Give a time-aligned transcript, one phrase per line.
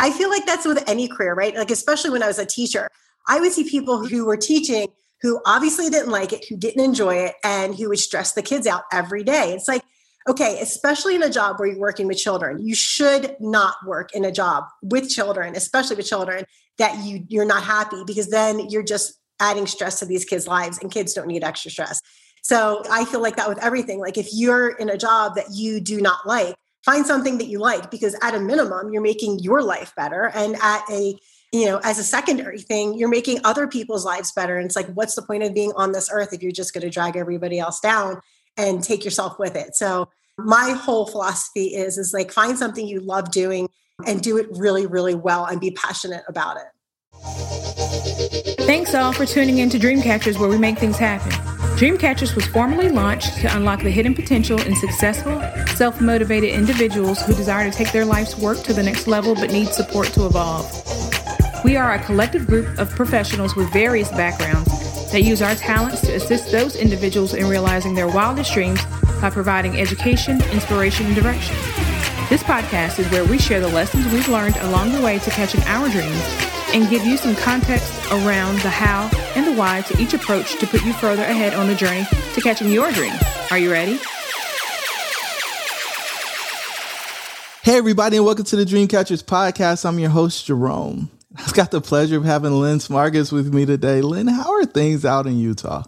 [0.00, 1.54] I feel like that's with any career, right?
[1.54, 2.88] Like, especially when I was a teacher,
[3.28, 4.88] I would see people who were teaching
[5.22, 8.66] who obviously didn't like it, who didn't enjoy it, and who would stress the kids
[8.66, 9.52] out every day.
[9.52, 9.82] It's like,
[10.26, 14.24] okay, especially in a job where you're working with children, you should not work in
[14.24, 16.46] a job with children, especially with children
[16.78, 20.78] that you you're not happy because then you're just adding stress to these kids' lives
[20.78, 22.00] and kids don't need extra stress.
[22.42, 24.00] So I feel like that with everything.
[24.00, 27.58] Like if you're in a job that you do not like, find something that you
[27.58, 30.30] like because at a minimum you're making your life better.
[30.34, 31.16] And at a
[31.52, 34.56] you know as a secondary thing you're making other people's lives better.
[34.56, 36.82] And it's like what's the point of being on this earth if you're just going
[36.82, 38.20] to drag everybody else down
[38.56, 39.76] and take yourself with it?
[39.76, 43.68] So my whole philosophy is is like find something you love doing
[44.06, 46.66] and do it really really well and be passionate about it.
[48.60, 51.49] Thanks all for tuning in to Dreamcatchers, where we make things happen.
[51.76, 55.40] Dreamcatchers was formally launched to unlock the hidden potential in successful,
[55.74, 59.50] self motivated individuals who desire to take their life's work to the next level but
[59.50, 60.70] need support to evolve.
[61.64, 66.14] We are a collective group of professionals with various backgrounds that use our talents to
[66.14, 68.80] assist those individuals in realizing their wildest dreams
[69.20, 71.56] by providing education, inspiration, and direction.
[72.28, 75.62] This podcast is where we share the lessons we've learned along the way to catching
[75.62, 80.14] our dreams and give you some context around the how and the why to each
[80.14, 82.04] approach to put you further ahead on the journey
[82.34, 83.14] to catching your dream.
[83.50, 83.98] Are you ready?
[87.62, 89.84] Hey, everybody, and welcome to the Dreamcatchers podcast.
[89.84, 91.10] I'm your host, Jerome.
[91.36, 94.00] I've got the pleasure of having Lynn Smargus with me today.
[94.00, 95.84] Lynn, how are things out in Utah?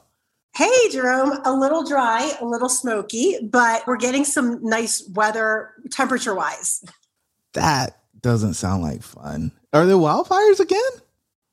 [0.54, 6.34] Hey, Jerome, a little dry, a little smoky, but we're getting some nice weather temperature
[6.34, 6.84] wise.
[7.54, 9.52] That doesn't sound like fun.
[9.72, 10.80] Are there wildfires again?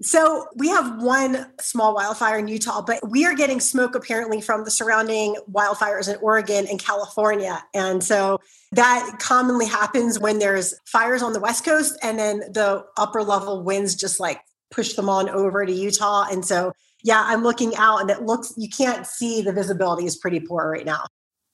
[0.02, 4.64] So we have one small wildfire in Utah, but we are getting smoke apparently from
[4.64, 7.62] the surrounding wildfires in Oregon and California.
[7.74, 8.40] And so
[8.72, 13.62] that commonly happens when there's fires on the West Coast and then the upper level
[13.64, 14.40] winds just like
[14.72, 16.28] push them on over to Utah.
[16.32, 16.72] And so,
[17.04, 20.70] yeah, I'm looking out and it looks, you can't see the visibility is pretty poor
[20.70, 21.06] right now.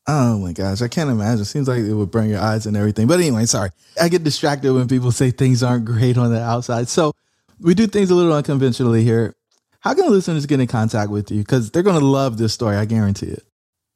[0.08, 1.46] Oh my gosh, I can't imagine.
[1.46, 3.08] Seems like it would burn your eyes and everything.
[3.08, 3.72] But anyway, sorry.
[4.00, 6.90] I get distracted when people say things aren't great on the outside.
[6.90, 7.14] So
[7.60, 9.36] we do things a little unconventionally here.
[9.80, 11.40] How can listeners get in contact with you?
[11.40, 13.44] Because they're going to love this story, I guarantee it.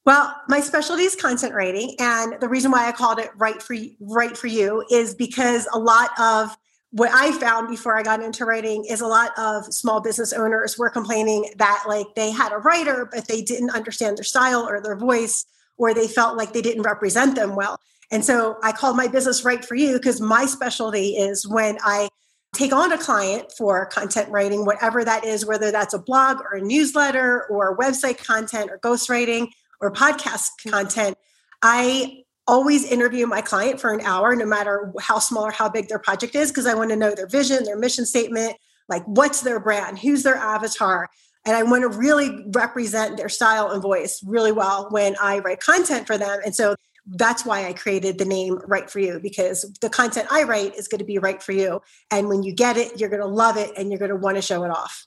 [0.05, 3.77] Well, my specialty is content writing, and the reason why I called it "Right for
[4.01, 6.57] Write for You" is because a lot of
[6.91, 10.77] what I found before I got into writing is a lot of small business owners
[10.77, 14.81] were complaining that like they had a writer, but they didn't understand their style or
[14.81, 15.47] their voice,
[15.79, 17.79] or they felt like they didn't represent them well.
[18.11, 22.09] And so I called my business Write for You because my specialty is when I
[22.55, 26.57] take on a client for content writing, whatever that is, whether that's a blog or
[26.57, 29.49] a newsletter or website content or ghostwriting
[29.83, 31.19] or podcast content,
[31.61, 35.89] I always interview my client for an hour, no matter how small or how big
[35.89, 38.57] their project is, because I want to know their vision, their mission statement,
[38.89, 41.09] like what's their brand, who's their avatar.
[41.45, 45.61] And I want to really represent their style and voice really well when I write
[45.61, 46.41] content for them.
[46.45, 46.77] And so
[47.07, 50.87] that's why I created the name Write for You, because the content I write is
[50.87, 51.81] going to be right for you.
[52.13, 54.37] And when you get it, you're going to love it and you're going to want
[54.37, 55.07] to show it off.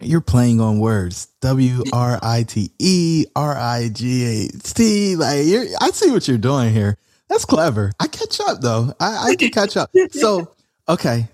[0.00, 1.26] You're playing on words.
[1.40, 5.16] W R I T E R I G H T.
[5.16, 6.96] Like you're, I see what you're doing here.
[7.28, 7.92] That's clever.
[7.98, 8.94] I catch up though.
[9.00, 9.90] I, I can catch up.
[10.12, 10.54] So,
[10.88, 11.28] okay.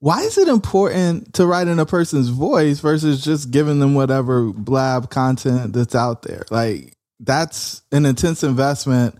[0.00, 4.52] Why is it important to write in a person's voice versus just giving them whatever
[4.52, 6.44] blab content that's out there?
[6.50, 9.18] Like that's an intense investment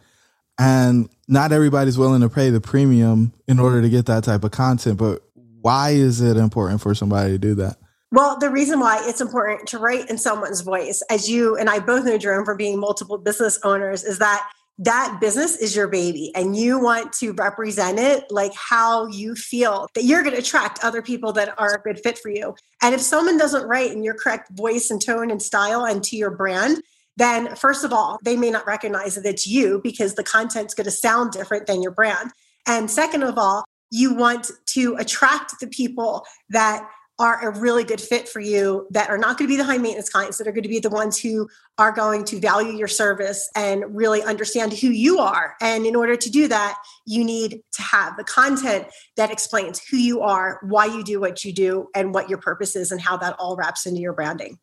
[0.56, 4.52] and not everybody's willing to pay the premium in order to get that type of
[4.52, 4.98] content.
[4.98, 7.76] But why is it important for somebody to do that?
[8.10, 11.78] Well, the reason why it's important to write in someone's voice, as you and I
[11.78, 16.32] both know, Jerome, from being multiple business owners, is that that business is your baby
[16.36, 20.78] and you want to represent it like how you feel that you're going to attract
[20.84, 22.54] other people that are a good fit for you.
[22.80, 26.16] And if someone doesn't write in your correct voice and tone and style and to
[26.16, 26.80] your brand,
[27.16, 30.84] then first of all, they may not recognize that it's you because the content's going
[30.84, 32.30] to sound different than your brand.
[32.64, 38.00] And second of all, you want to attract the people that are a really good
[38.00, 40.52] fit for you that are not going to be the high maintenance clients that are
[40.52, 44.72] going to be the ones who are going to value your service and really understand
[44.72, 46.76] who you are and in order to do that
[47.06, 48.86] you need to have the content
[49.16, 52.76] that explains who you are why you do what you do and what your purpose
[52.76, 54.58] is and how that all wraps into your branding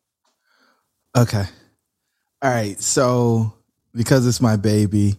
[1.16, 1.44] okay
[2.42, 3.52] all right so
[3.92, 5.16] because it's my baby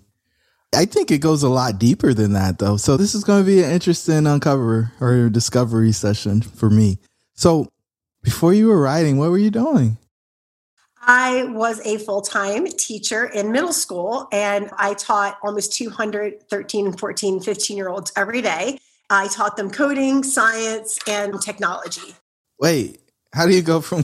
[0.76, 2.76] I think it goes a lot deeper than that, though.
[2.76, 7.00] So this is going to be an interesting uncover or discovery session for me.
[7.38, 7.72] So
[8.24, 9.98] before you were writing, what were you doing?
[11.00, 16.94] I was a full time teacher in middle school, and I taught almost 200 13,
[16.94, 18.80] 14, 15 year olds every day.
[19.10, 22.16] I taught them coding, science, and technology.
[22.60, 23.00] Wait,
[23.34, 24.04] how do you go from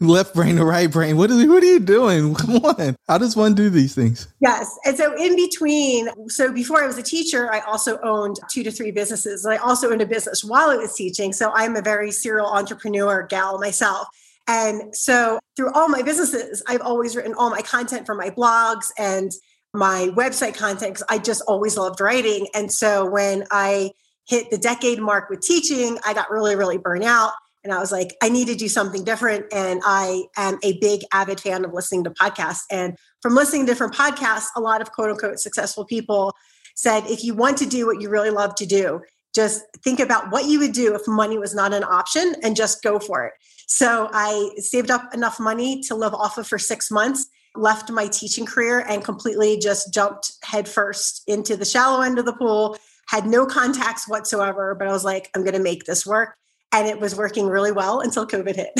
[0.00, 1.16] left brain to right brain.
[1.16, 2.34] What are, what are you doing?
[2.36, 2.96] Come on.
[3.08, 4.28] How does one do these things?
[4.40, 4.76] Yes.
[4.84, 8.70] And so in between, so before I was a teacher, I also owned two to
[8.70, 9.44] three businesses.
[9.44, 11.32] And I also owned a business while I was teaching.
[11.32, 14.08] So I'm a very serial entrepreneur gal myself.
[14.48, 18.90] And so through all my businesses, I've always written all my content for my blogs
[18.96, 19.32] and
[19.74, 22.46] my website content because I just always loved writing.
[22.54, 23.90] And so when I
[24.26, 27.32] hit the decade mark with teaching, I got really, really burnt out.
[27.66, 29.46] And I was like, I need to do something different.
[29.52, 32.62] And I am a big avid fan of listening to podcasts.
[32.70, 36.32] And from listening to different podcasts, a lot of quote unquote successful people
[36.76, 39.00] said, if you want to do what you really love to do,
[39.34, 42.84] just think about what you would do if money was not an option and just
[42.84, 43.32] go for it.
[43.66, 47.26] So I saved up enough money to live off of for six months,
[47.56, 52.32] left my teaching career, and completely just jumped headfirst into the shallow end of the
[52.32, 52.78] pool.
[53.08, 56.36] Had no contacts whatsoever, but I was like, I'm going to make this work
[56.72, 58.70] and it was working really well until COVID hit.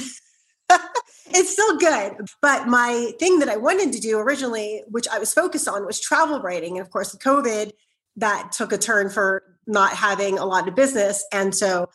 [1.28, 2.14] it's still good.
[2.42, 6.00] But my thing that I wanted to do originally, which I was focused on, was
[6.00, 6.78] travel writing.
[6.78, 7.72] And of course, COVID
[8.16, 11.24] that took a turn for not having a lot of business.
[11.32, 11.88] And so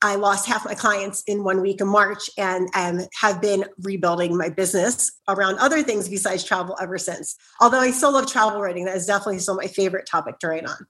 [0.00, 4.36] I lost half my clients in one week in March and um, have been rebuilding
[4.36, 7.36] my business around other things besides travel ever since.
[7.60, 10.66] Although I still love travel writing, that is definitely still my favorite topic to write
[10.66, 10.86] on.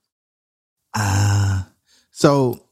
[0.95, 1.71] Ah, uh,
[2.11, 2.68] so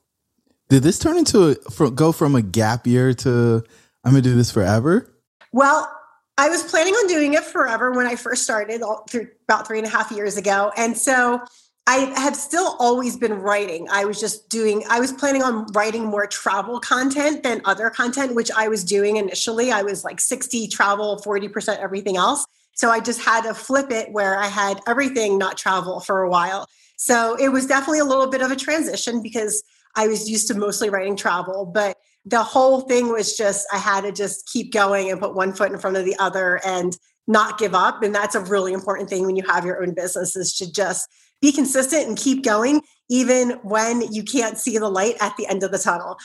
[0.69, 3.63] did this turn into a from, go from a gap year to
[4.05, 5.13] I'm gonna do this forever?
[5.53, 5.91] Well,
[6.39, 9.87] I was planning on doing it forever when I first started through about three and
[9.87, 11.41] a half years ago, and so
[11.89, 13.87] I have still always been writing.
[13.91, 14.83] I was just doing.
[14.91, 19.19] I was planning on writing more travel content than other content, which I was doing
[19.19, 19.71] initially.
[19.71, 22.45] I was like 60 travel, 40% everything else.
[22.75, 26.29] So I just had to flip it where I had everything not travel for a
[26.29, 26.69] while.
[26.97, 29.63] So it was definitely a little bit of a transition because
[29.97, 34.03] I was used to mostly writing travel, but the whole thing was just I had
[34.03, 36.97] to just keep going and put one foot in front of the other and
[37.27, 38.03] not give up.
[38.03, 41.09] And that's a really important thing when you have your own business is to just
[41.41, 45.63] be consistent and keep going, even when you can't see the light at the end
[45.63, 46.19] of the tunnel.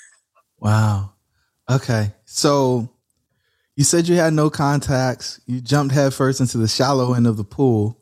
[0.58, 1.12] wow.
[1.70, 2.12] Okay.
[2.24, 2.88] So
[3.76, 5.40] you said you had no contacts.
[5.46, 8.00] You jumped headfirst into the shallow end of the pool.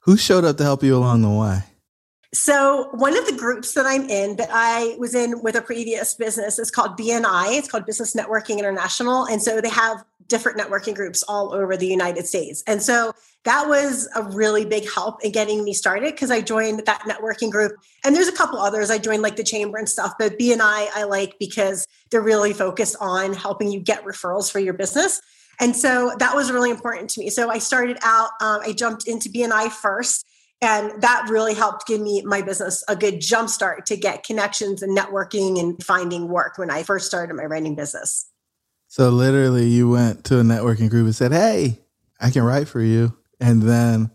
[0.00, 1.62] Who showed up to help you along the way?
[2.34, 6.12] So, one of the groups that I'm in that I was in with a previous
[6.12, 7.56] business is called BNI.
[7.56, 9.24] It's called Business Networking International.
[9.24, 12.62] And so they have different networking groups all over the United States.
[12.66, 13.14] And so
[13.44, 17.50] that was a really big help in getting me started because I joined that networking
[17.50, 17.72] group.
[18.04, 18.90] And there's a couple others.
[18.90, 20.60] I joined like the chamber and stuff, but BNI
[20.94, 25.22] I like because they're really focused on helping you get referrals for your business.
[25.60, 27.30] And so that was really important to me.
[27.30, 30.26] So I started out, um, I jumped into BNI first
[30.60, 34.82] and that really helped give me my business a good jump start to get connections
[34.82, 38.28] and networking and finding work when I first started my writing business.
[38.88, 41.78] So literally you went to a networking group and said, Hey,
[42.20, 43.16] I can write for you.
[43.38, 44.10] And then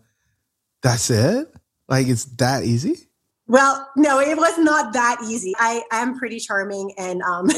[0.81, 1.53] that's it?
[1.87, 3.07] Like it's that easy?
[3.47, 5.53] Well, no, it was not that easy.
[5.59, 7.49] I am pretty charming and um,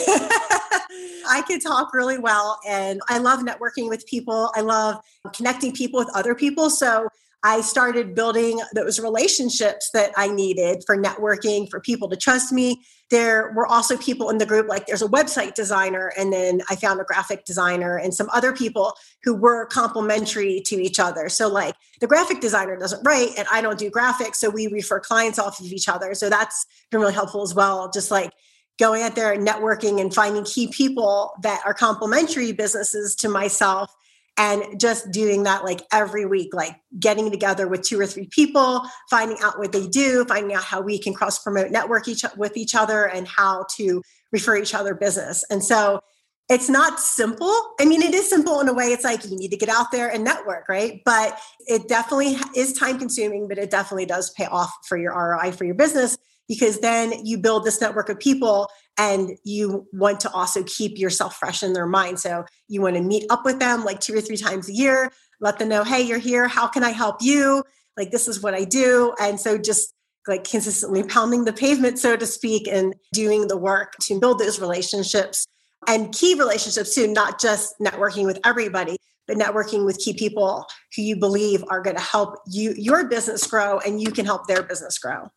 [1.28, 2.60] I can talk really well.
[2.68, 4.52] And I love networking with people.
[4.56, 5.00] I love
[5.34, 6.70] connecting people with other people.
[6.70, 7.08] So
[7.46, 12.84] I started building those relationships that I needed for networking, for people to trust me.
[13.12, 16.76] There were also people in the group, like there's a website designer, and then I
[16.76, 21.30] found a graphic designer and some other people who were complementary to each other.
[21.30, 25.00] So, like the graphic designer doesn't write, and I don't do graphics, so we refer
[25.00, 26.16] clients off of each other.
[26.16, 27.92] So, that's been really helpful as well.
[27.92, 28.32] Just like
[28.80, 33.94] going out there and networking and finding key people that are complementary businesses to myself
[34.38, 38.82] and just doing that like every week like getting together with two or three people
[39.10, 42.58] finding out what they do finding out how we can cross promote network each with
[42.58, 44.02] each other and how to
[44.32, 45.44] refer each other business.
[45.50, 46.02] And so
[46.50, 47.54] it's not simple.
[47.80, 49.92] I mean it is simple in a way it's like you need to get out
[49.92, 51.02] there and network right?
[51.06, 55.52] But it definitely is time consuming but it definitely does pay off for your roi
[55.52, 60.32] for your business because then you build this network of people and you want to
[60.32, 62.20] also keep yourself fresh in their mind.
[62.20, 65.12] So you want to meet up with them like two or three times a year,
[65.42, 66.48] let them know, hey, you're here.
[66.48, 67.64] How can I help you?
[67.98, 69.14] Like, this is what I do.
[69.20, 69.94] And so just
[70.28, 74.60] like consistently pounding the pavement, so to speak, and doing the work to build those
[74.60, 75.46] relationships
[75.88, 78.98] and key relationships too, not just networking with everybody,
[79.28, 83.46] but networking with key people who you believe are going to help you your business
[83.48, 85.30] grow and you can help their business grow.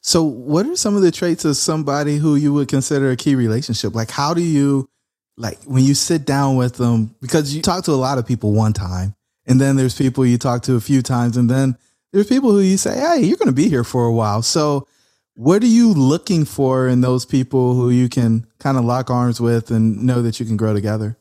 [0.00, 3.34] So, what are some of the traits of somebody who you would consider a key
[3.34, 3.94] relationship?
[3.94, 4.88] Like, how do you,
[5.36, 8.52] like, when you sit down with them, because you talk to a lot of people
[8.52, 9.14] one time,
[9.46, 11.76] and then there's people you talk to a few times, and then
[12.12, 14.42] there's people who you say, hey, you're going to be here for a while.
[14.42, 14.88] So,
[15.34, 19.40] what are you looking for in those people who you can kind of lock arms
[19.40, 21.16] with and know that you can grow together?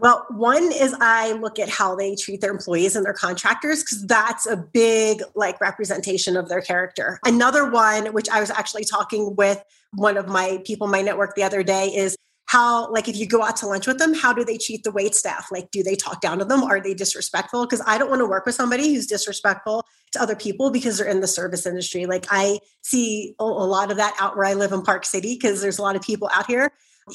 [0.00, 4.06] Well, one is I look at how they treat their employees and their contractors because
[4.06, 7.20] that's a big like representation of their character.
[7.24, 11.34] Another one, which I was actually talking with one of my people in my network
[11.34, 12.16] the other day, is
[12.46, 14.90] how like if you go out to lunch with them, how do they treat the
[14.90, 15.48] wait staff?
[15.52, 16.62] Like, do they talk down to them?
[16.62, 17.66] Are they disrespectful?
[17.66, 21.06] Because I don't want to work with somebody who's disrespectful to other people because they're
[21.06, 22.06] in the service industry.
[22.06, 25.60] Like I see a lot of that out where I live in Park City because
[25.60, 26.72] there's a lot of people out here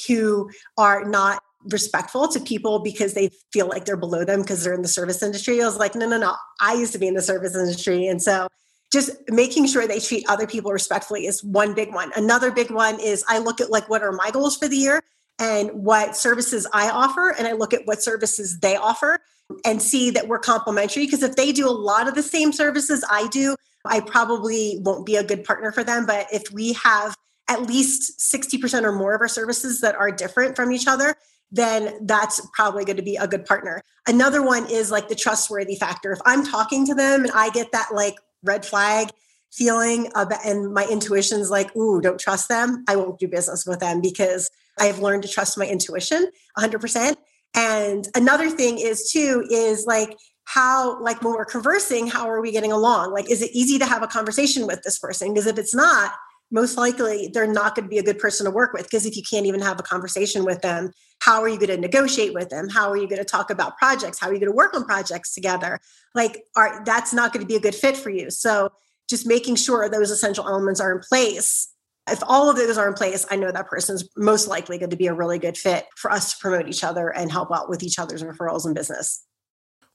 [0.08, 1.42] who are not
[1.72, 5.22] respectful to people because they feel like they're below them because they're in the service
[5.24, 5.62] industry.
[5.62, 6.36] I was like, no, no, no.
[6.62, 8.08] I used to be in the service industry.
[8.08, 8.48] And so
[8.92, 12.12] just making sure they treat other people respectfully is one big one.
[12.16, 15.02] Another big one is I look at like what are my goals for the year
[15.40, 19.20] and what services I offer, and I look at what services they offer
[19.66, 21.06] and see that we're complementary.
[21.06, 23.56] Because if they do a lot of the same services I do,
[23.86, 26.06] I probably won't be a good partner for them.
[26.06, 27.16] But if we have
[27.50, 31.16] at least 60% or more of our services that are different from each other,
[31.56, 33.82] then that's probably going to be a good partner.
[34.08, 36.12] Another one is like the trustworthy factor.
[36.12, 39.10] If I'm talking to them and I get that like red flag
[39.54, 44.02] feeling and my intuition's like, ooh, don't trust them, I won't do business with them
[44.02, 47.16] because I have learned to trust my intuition 100%.
[47.56, 52.52] And another thing is too, is like, how like when we're conversing how are we
[52.52, 55.58] getting along like is it easy to have a conversation with this person because if
[55.58, 56.12] it's not
[56.56, 59.16] most likely they're not going to be a good person to work with because if
[59.16, 60.92] you can't even have a conversation with them
[61.26, 62.70] how are you going to negotiate with them?
[62.70, 64.20] How are you going to talk about projects?
[64.20, 65.80] How are you going to work on projects together?
[66.14, 68.30] Like are that's not going to be a good fit for you.
[68.30, 68.70] So
[69.10, 71.68] just making sure those essential elements are in place
[72.08, 74.96] if all of those are in place i know that person's most likely going to
[74.96, 77.82] be a really good fit for us to promote each other and help out with
[77.82, 79.24] each other's referrals and business.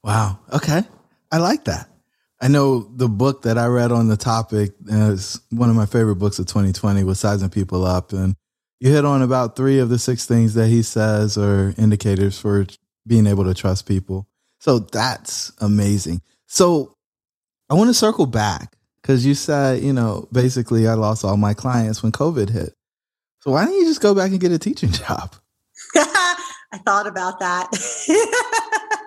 [0.03, 0.83] Wow okay.
[1.31, 1.89] I like that
[2.41, 5.87] I know the book that I read on the topic uh, is one of my
[5.87, 8.13] favorite books of 2020 was Sizing People Up.
[8.13, 8.35] And
[8.81, 12.67] you hit on about three of the six things that he says are indicators for
[13.07, 14.27] being able to trust people.
[14.59, 16.23] So that's amazing.
[16.47, 16.97] So
[17.69, 21.53] I want to circle back because you said, you know, basically I lost all my
[21.53, 22.75] clients when COVID hit.
[23.41, 25.35] So why don't you just go back and get a teaching job?
[26.73, 28.97] I thought about that.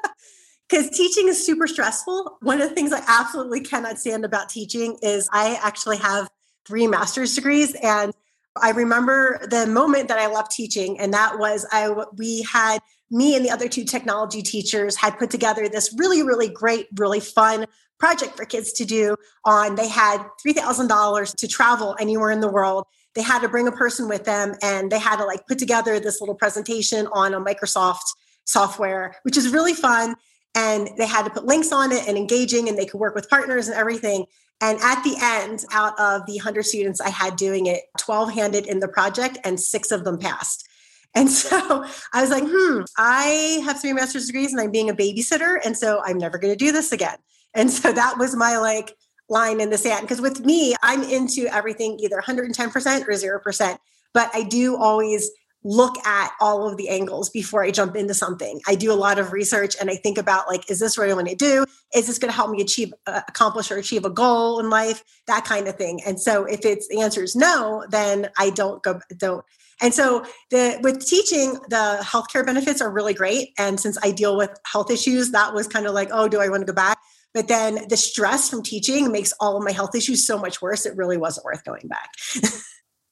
[0.74, 2.38] because teaching is super stressful.
[2.42, 6.30] One of the things I absolutely cannot stand about teaching is I actually have
[6.66, 8.12] three master's degrees and
[8.60, 12.80] I remember the moment that I left teaching and that was I we had
[13.12, 17.20] me and the other two technology teachers had put together this really really great really
[17.20, 17.66] fun
[18.00, 19.16] project for kids to do
[19.46, 23.72] on they had $3000 to travel anywhere in the world they had to bring a
[23.72, 27.42] person with them and they had to like put together this little presentation on a
[27.42, 28.14] microsoft
[28.46, 30.16] software which is really fun
[30.56, 33.30] and they had to put links on it and engaging and they could work with
[33.30, 34.26] partners and everything.
[34.62, 38.68] And at the end out of the 100 students i had doing it 12 handed
[38.68, 40.68] in the project and six of them passed.
[41.16, 44.96] And so i was like hmm i have three master's degrees and i'm being a
[44.96, 47.18] babysitter and so i'm never going to do this again.
[47.56, 48.96] And so that was my like
[49.30, 50.02] line in the sand.
[50.02, 53.78] Because with me i'm into everything either 110% or 0%
[54.14, 55.30] but i do always
[55.64, 58.60] look at all of the angles before I jump into something.
[58.68, 61.14] I do a lot of research and I think about like, is this what I
[61.14, 61.66] want to do?
[61.96, 65.04] Is this going to help me achieve, uh, accomplish or achieve a goal in life?
[65.28, 66.02] That kind of thing.
[66.06, 69.46] And so if it's the answer is no, then I don't go, don't.
[69.82, 73.50] And so the with teaching, the healthcare benefits are really great.
[73.58, 76.50] And since I deal with health issues, that was kind of like, oh, do I
[76.50, 76.98] want to go back?
[77.34, 80.86] But then the stress from teaching makes all of my health issues so much worse.
[80.86, 82.12] It really wasn't worth going back.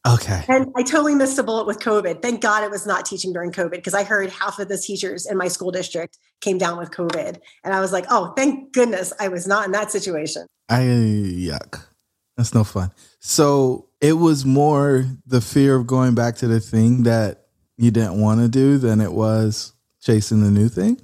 [0.08, 0.44] Okay.
[0.48, 2.22] And I totally missed a bullet with COVID.
[2.22, 5.28] Thank God it was not teaching during COVID because I heard half of the teachers
[5.28, 7.40] in my school district came down with COVID.
[7.64, 10.48] And I was like, oh, thank goodness I was not in that situation.
[10.70, 11.84] I, yuck.
[12.36, 12.92] That's no fun.
[13.20, 17.46] So it was more the fear of going back to the thing that
[17.78, 21.00] you didn't want to do than it was chasing the new thing?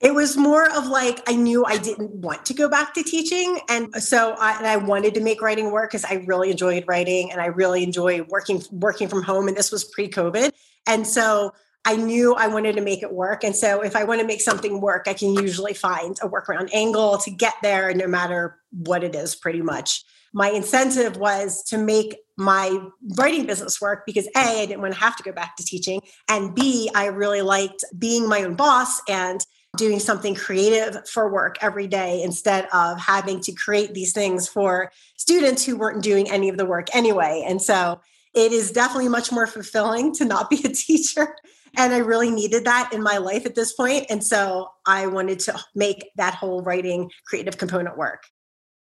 [0.00, 3.60] It was more of like I knew I didn't want to go back to teaching,
[3.68, 7.32] and so I, and I wanted to make writing work because I really enjoyed writing
[7.32, 9.48] and I really enjoy working working from home.
[9.48, 10.52] And this was pre-COVID,
[10.86, 11.52] and so
[11.84, 13.42] I knew I wanted to make it work.
[13.42, 16.68] And so if I want to make something work, I can usually find a workaround
[16.72, 20.04] angle to get there, no matter what it is, pretty much.
[20.32, 22.78] My incentive was to make my
[23.16, 26.02] writing business work because A, I didn't want to have to go back to teaching.
[26.28, 29.40] And B, I really liked being my own boss and
[29.78, 34.92] doing something creative for work every day instead of having to create these things for
[35.16, 37.44] students who weren't doing any of the work anyway.
[37.46, 38.00] And so
[38.34, 41.34] it is definitely much more fulfilling to not be a teacher.
[41.76, 44.06] And I really needed that in my life at this point.
[44.10, 48.24] And so I wanted to make that whole writing creative component work.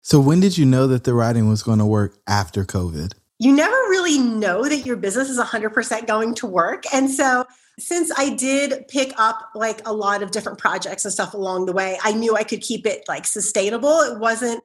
[0.04, 3.12] So, when did you know that the writing was going to work after COVID?
[3.38, 6.84] You never really know that your business is 100% going to work.
[6.92, 7.44] And so
[7.78, 11.72] since I did pick up like a lot of different projects and stuff along the
[11.72, 14.00] way, I knew I could keep it like sustainable.
[14.00, 14.62] It wasn't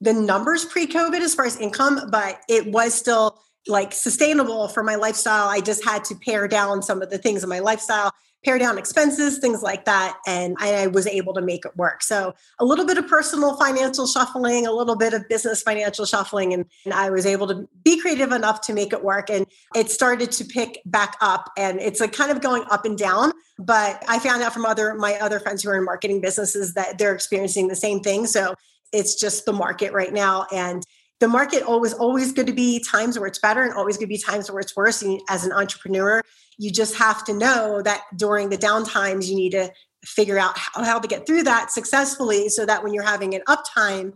[0.00, 4.82] the numbers pre COVID as far as income, but it was still like sustainable for
[4.82, 5.48] my lifestyle.
[5.48, 8.12] I just had to pare down some of the things in my lifestyle
[8.44, 10.16] pare down expenses, things like that.
[10.26, 12.02] And I was able to make it work.
[12.02, 16.54] So a little bit of personal financial shuffling, a little bit of business financial shuffling.
[16.54, 19.28] And, and I was able to be creative enough to make it work.
[19.28, 21.50] And it started to pick back up.
[21.58, 23.32] And it's like kind of going up and down.
[23.58, 26.96] But I found out from other my other friends who are in marketing businesses that
[26.96, 28.26] they're experiencing the same thing.
[28.26, 28.54] So
[28.92, 30.46] it's just the market right now.
[30.50, 30.82] And
[31.20, 34.14] the market always always going to be times where it's better and always going to
[34.14, 35.02] be times where it's worse.
[35.02, 36.22] And as an entrepreneur,
[36.60, 39.72] you just have to know that during the downtimes, you need to
[40.04, 43.40] figure out how, how to get through that successfully so that when you're having an
[43.48, 44.12] uptime,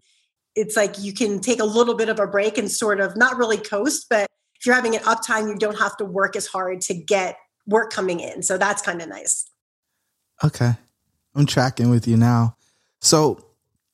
[0.54, 3.38] it's like you can take a little bit of a break and sort of not
[3.38, 4.28] really coast, but
[4.60, 7.90] if you're having an uptime, you don't have to work as hard to get work
[7.90, 8.42] coming in.
[8.42, 9.46] So that's kind of nice.
[10.44, 10.72] Okay.
[11.34, 12.58] I'm tracking with you now.
[13.00, 13.42] So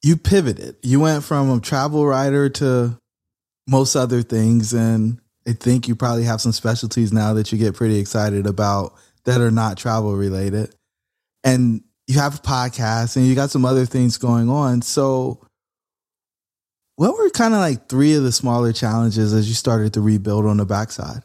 [0.02, 0.74] you pivoted.
[0.82, 2.98] You went from a travel writer to
[3.68, 4.72] most other things.
[4.72, 8.94] And I think you probably have some specialties now that you get pretty excited about
[9.24, 10.74] that are not travel related.
[11.44, 14.82] And you have a podcast and you got some other things going on.
[14.82, 15.40] So,
[16.96, 20.44] what were kind of like three of the smaller challenges as you started to rebuild
[20.44, 21.22] on the backside?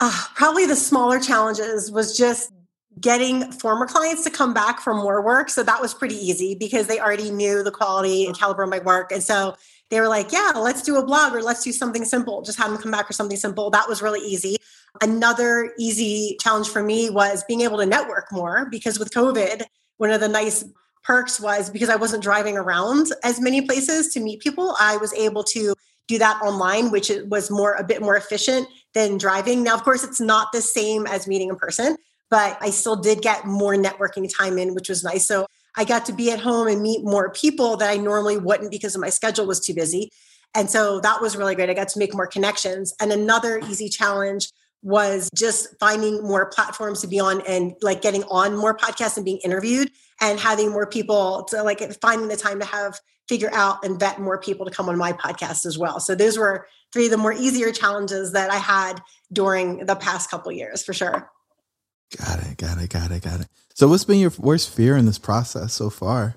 [0.00, 2.52] Uh, probably the smaller challenges was just
[3.00, 5.48] getting former clients to come back for more work.
[5.48, 8.80] So that was pretty easy because they already knew the quality and caliber of my
[8.80, 9.12] work.
[9.12, 9.56] And so
[9.90, 12.42] they were like, yeah, let's do a blog or let's do something simple.
[12.42, 13.70] Just have them come back for something simple.
[13.70, 14.56] That was really easy.
[15.02, 19.62] Another easy challenge for me was being able to network more because with COVID,
[19.98, 20.64] one of the nice
[21.02, 25.12] perks was because I wasn't driving around as many places to meet people, I was
[25.14, 25.74] able to
[26.08, 29.62] do that online, which was more a bit more efficient than driving.
[29.62, 31.96] Now, of course, it's not the same as meeting in person,
[32.30, 35.26] but I still did get more networking time in, which was nice.
[35.26, 38.70] So I got to be at home and meet more people that I normally wouldn't
[38.70, 40.10] because my schedule was too busy.
[40.54, 41.70] And so that was really great.
[41.70, 42.92] I got to make more connections.
[43.00, 44.50] And another easy challenge
[44.82, 49.24] was just finding more platforms to be on and like getting on more podcasts and
[49.24, 53.84] being interviewed and having more people to like finding the time to have figure out
[53.84, 56.00] and vet more people to come on my podcast as well.
[56.00, 59.00] So those were three of the more easier challenges that I had
[59.32, 61.30] during the past couple years for sure.
[62.16, 62.56] Got it.
[62.56, 62.90] Got it.
[62.90, 63.22] Got it.
[63.22, 63.48] Got it.
[63.74, 66.36] So, what's been your worst fear in this process so far?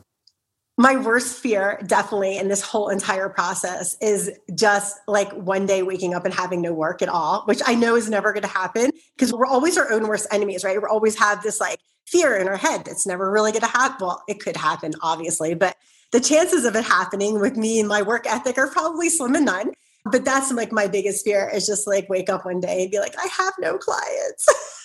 [0.77, 6.15] My worst fear, definitely, in this whole entire process is just like one day waking
[6.15, 8.89] up and having no work at all, which I know is never going to happen
[9.15, 10.81] because we're always our own worst enemies, right?
[10.81, 14.07] We always have this like fear in our head that's never really going to happen.
[14.07, 15.75] Well, it could happen, obviously, but
[16.11, 19.45] the chances of it happening with me and my work ethic are probably slim and
[19.45, 19.73] none.
[20.11, 22.99] But that's like my biggest fear is just like wake up one day and be
[22.99, 24.47] like, I have no clients.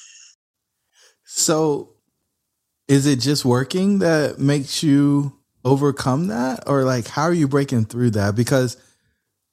[1.30, 1.90] So
[2.88, 6.64] is it just working that makes you overcome that?
[6.66, 8.34] Or like how are you breaking through that?
[8.34, 8.78] Because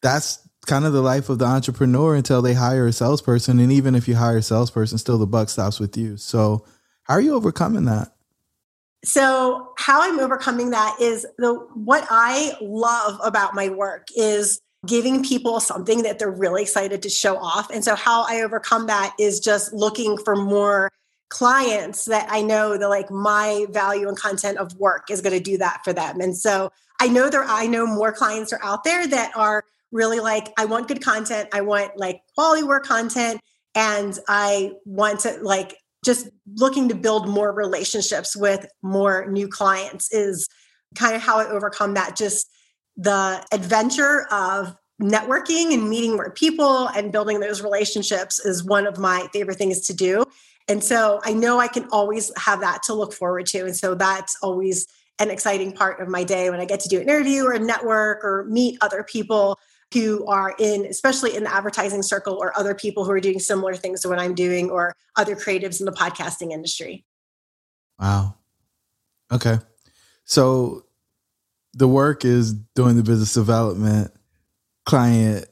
[0.02, 3.60] that's kind of the life of the entrepreneur until they hire a salesperson.
[3.60, 6.16] And even if you hire a salesperson, still the buck stops with you.
[6.16, 6.66] So
[7.04, 8.14] how are you overcoming that?
[9.04, 15.26] So how I'm overcoming that is the what I love about my work is giving
[15.26, 17.70] people something that they're really excited to show off.
[17.70, 20.90] And so how I overcome that is just looking for more
[21.30, 25.44] clients that I know that like my value and content of work is going to
[25.44, 26.22] do that for them.
[26.22, 30.20] And so I know there, I know more clients are out there that are really
[30.20, 31.50] like, I want good content.
[31.54, 33.42] I want like quality work content.
[33.74, 40.14] And I want to like just looking to build more relationships with more new clients
[40.14, 40.48] is
[40.96, 42.16] kind of how I overcome that.
[42.16, 42.50] Just
[42.96, 48.98] the adventure of networking and meeting more people and building those relationships is one of
[48.98, 50.24] my favorite things to do
[50.68, 53.66] And so I know I can always have that to look forward to.
[53.66, 54.88] And so that's always
[55.20, 57.60] an exciting part of my day when I get to do an interview or a
[57.60, 59.58] network or meet other people
[59.94, 63.76] who are in, especially in the advertising circle or other people who are doing similar
[63.76, 67.06] things to what I'm doing or other creatives in the podcasting industry.
[68.00, 68.36] Wow.
[69.32, 69.60] Okay.
[70.26, 70.86] So
[71.74, 74.12] the work is doing the business development,
[74.86, 75.46] client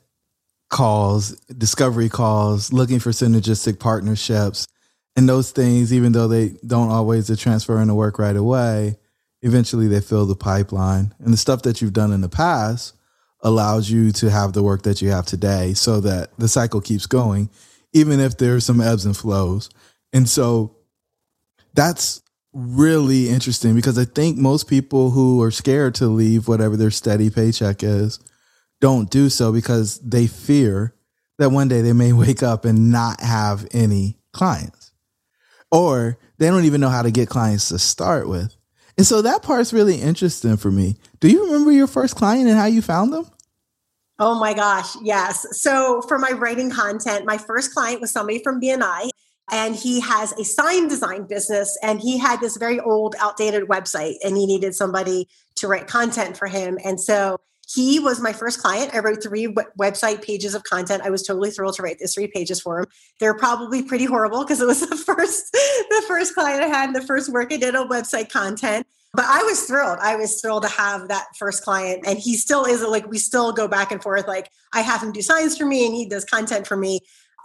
[0.69, 4.67] calls, discovery calls, looking for synergistic partnerships.
[5.15, 8.97] And those things, even though they don't always transfer into work right away,
[9.41, 11.13] eventually they fill the pipeline.
[11.19, 12.95] And the stuff that you've done in the past
[13.41, 17.05] allows you to have the work that you have today so that the cycle keeps
[17.05, 17.49] going,
[17.91, 19.69] even if there's some ebbs and flows.
[20.13, 20.75] And so
[21.73, 22.21] that's
[22.53, 27.29] really interesting because I think most people who are scared to leave whatever their steady
[27.29, 28.19] paycheck is
[28.79, 30.93] don't do so because they fear
[31.39, 34.82] that one day they may wake up and not have any clients
[35.73, 38.55] or they don't even know how to get clients to start with.
[38.95, 40.97] And so that part's really interesting for me.
[41.19, 43.25] Do you remember your first client and how you found them?
[44.19, 45.47] Oh my gosh, yes.
[45.59, 49.09] So for my writing content, my first client was somebody from BNI
[49.51, 54.13] and he has a sign design business and he had this very old outdated website
[54.23, 57.39] and he needed somebody to write content for him and so
[57.73, 58.93] he was my first client.
[58.93, 61.03] I wrote three w- website pages of content.
[61.03, 62.85] I was totally thrilled to write these three pages for him.
[63.19, 66.95] They're probably pretty horrible because it was the first the first client i had and
[66.95, 68.85] the first work i did on website content.
[69.13, 69.99] But i was thrilled.
[70.01, 72.03] I was thrilled to have that first client.
[72.05, 75.11] And he still is like we still go back and forth like i have him
[75.11, 76.99] do signs for me and he does content for me.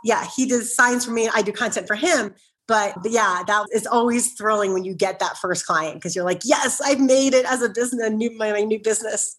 [0.04, 1.28] Yeah, he does signs for me.
[1.32, 2.34] I do content for him.
[2.68, 6.26] But, but yeah, that is always thrilling when you get that first client because you're
[6.26, 9.38] like, yes, I've made it as a business, a new, my, my new business.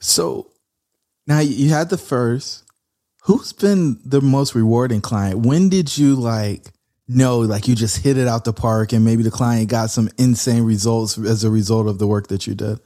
[0.00, 0.50] So
[1.26, 2.64] now you had the first.
[3.24, 5.46] Who's been the most rewarding client?
[5.46, 6.72] When did you like
[7.08, 10.08] know, like you just hit it out the park and maybe the client got some
[10.18, 12.80] insane results as a result of the work that you did?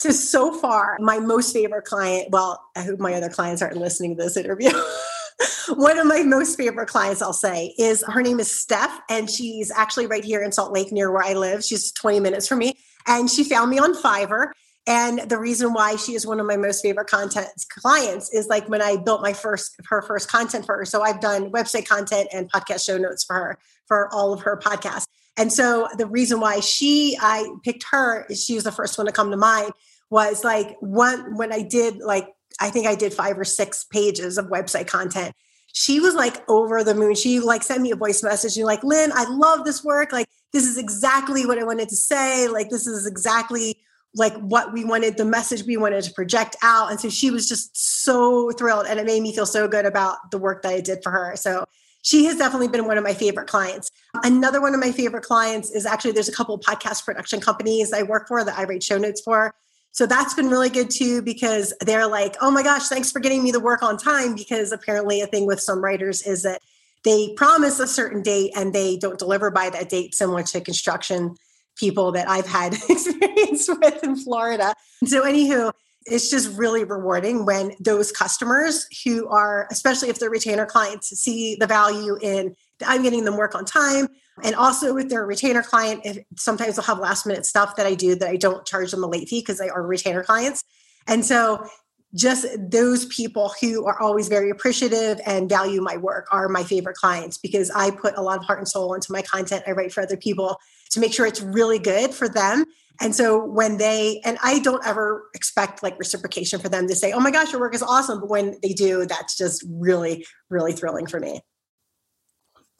[0.00, 4.16] To so far, my most favorite client, well, I hope my other clients aren't listening
[4.16, 4.70] to this interview.
[5.74, 9.72] one of my most favorite clients, I'll say, is her name is Steph, and she's
[9.72, 11.64] actually right here in Salt Lake near where I live.
[11.64, 14.52] She's 20 minutes from me, and she found me on Fiverr.
[14.88, 18.66] And the reason why she is one of my most favorite content clients is like
[18.70, 20.86] when I built my first her first content for her.
[20.86, 24.56] So I've done website content and podcast show notes for her for all of her
[24.56, 25.06] podcasts.
[25.36, 29.06] And so the reason why she I picked her is she was the first one
[29.06, 29.72] to come to mind
[30.08, 34.38] was like one when I did like I think I did five or six pages
[34.38, 35.34] of website content.
[35.74, 37.14] She was like over the moon.
[37.14, 40.12] She like sent me a voice message and like, Lynn, I love this work.
[40.12, 42.48] Like, this is exactly what I wanted to say.
[42.48, 43.76] Like, this is exactly
[44.18, 46.90] like what we wanted, the message we wanted to project out.
[46.90, 48.86] And so she was just so thrilled.
[48.86, 51.36] And it made me feel so good about the work that I did for her.
[51.36, 51.64] So
[52.02, 53.90] she has definitely been one of my favorite clients.
[54.24, 58.02] Another one of my favorite clients is actually there's a couple podcast production companies I
[58.02, 59.54] work for that I write show notes for.
[59.92, 63.42] So that's been really good too because they're like, oh my gosh, thanks for getting
[63.42, 64.34] me the work on time.
[64.34, 66.60] Because apparently, a thing with some writers is that
[67.04, 71.36] they promise a certain date and they don't deliver by that date, similar to construction
[71.78, 74.74] people that I've had experience with in Florida.
[75.04, 75.72] So, anywho,
[76.06, 81.56] it's just really rewarding when those customers who are, especially if they're retainer clients, see
[81.56, 82.54] the value in
[82.86, 84.08] I'm getting them work on time.
[84.44, 87.94] And also with their retainer client, if sometimes they'll have last minute stuff that I
[87.94, 90.62] do that I don't charge them a late fee because they are retainer clients.
[91.08, 91.66] And so
[92.14, 96.96] just those people who are always very appreciative and value my work are my favorite
[96.96, 99.92] clients because I put a lot of heart and soul into my content I write
[99.92, 100.56] for other people
[100.90, 102.64] to make sure it's really good for them.
[103.00, 107.12] And so when they, and I don't ever expect like reciprocation for them to say,
[107.12, 108.20] oh my gosh, your work is awesome.
[108.20, 111.40] But when they do, that's just really, really thrilling for me.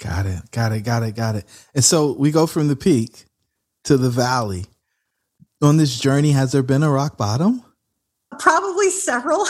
[0.01, 0.51] Got it.
[0.51, 0.81] Got it.
[0.81, 1.15] Got it.
[1.15, 1.45] Got it.
[1.75, 3.27] And so we go from the peak
[3.85, 4.67] to the valley.
[5.61, 7.65] On this journey, has there been a rock bottom?
[8.39, 9.45] Probably several.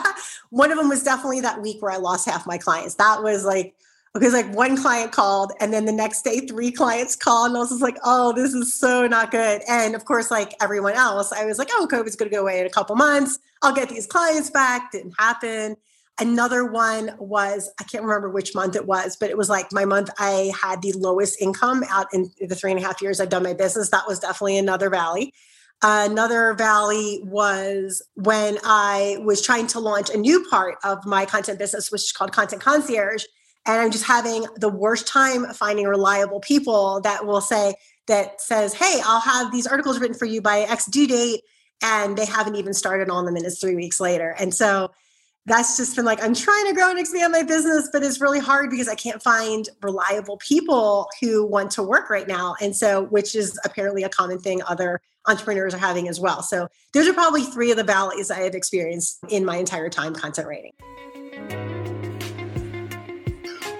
[0.50, 2.96] one of them was definitely that week where I lost half my clients.
[2.96, 3.74] That was like,
[4.14, 7.60] because like one client called and then the next day three clients called and I
[7.60, 9.62] was just like, oh, this is so not good.
[9.68, 12.66] And of course, like everyone else, I was like, oh, COVID's gonna go away in
[12.66, 13.40] a couple months.
[13.62, 14.92] I'll get these clients back.
[14.92, 15.76] Didn't happen.
[16.20, 19.84] Another one was, I can't remember which month it was, but it was like my
[19.84, 23.30] month I had the lowest income out in the three and a half years I've
[23.30, 23.90] done my business.
[23.90, 25.34] That was definitely another valley.
[25.82, 31.58] Another valley was when I was trying to launch a new part of my content
[31.58, 33.24] business, which is called Content Concierge.
[33.66, 37.74] And I'm just having the worst time finding reliable people that will say,
[38.06, 41.40] that says, Hey, I'll have these articles written for you by X due date.
[41.82, 44.34] And they haven't even started on them and it's three weeks later.
[44.38, 44.90] And so
[45.46, 48.38] that's just been like i'm trying to grow and expand my business but it's really
[48.38, 53.02] hard because i can't find reliable people who want to work right now and so
[53.04, 57.12] which is apparently a common thing other entrepreneurs are having as well so those are
[57.12, 61.63] probably three of the valleys i have experienced in my entire time content writing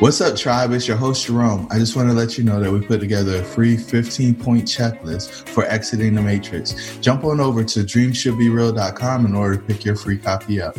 [0.00, 0.72] What's up, tribe?
[0.72, 1.68] It's your host, Jerome.
[1.70, 4.64] I just want to let you know that we put together a free 15 point
[4.64, 6.96] checklist for exiting the matrix.
[6.98, 10.76] Jump on over to dreamshouldbereal.com in order to pick your free copy up.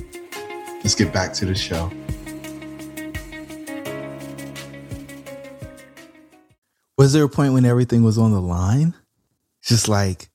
[0.84, 1.90] Let's get back to the show.
[6.98, 8.96] Was there a point when everything was on the line?
[9.64, 10.30] Just like,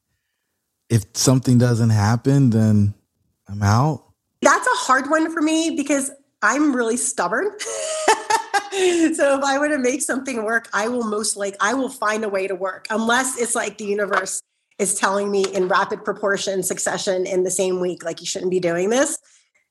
[0.89, 2.95] if something doesn't happen, then
[3.47, 4.05] I'm out?
[4.41, 7.51] That's a hard one for me because I'm really stubborn.
[9.15, 12.25] so if I were to make something work, I will most like I will find
[12.25, 14.43] a way to work unless it's like the universe
[14.79, 18.61] is telling me in rapid proportion succession in the same week like you shouldn't be
[18.61, 19.19] doing this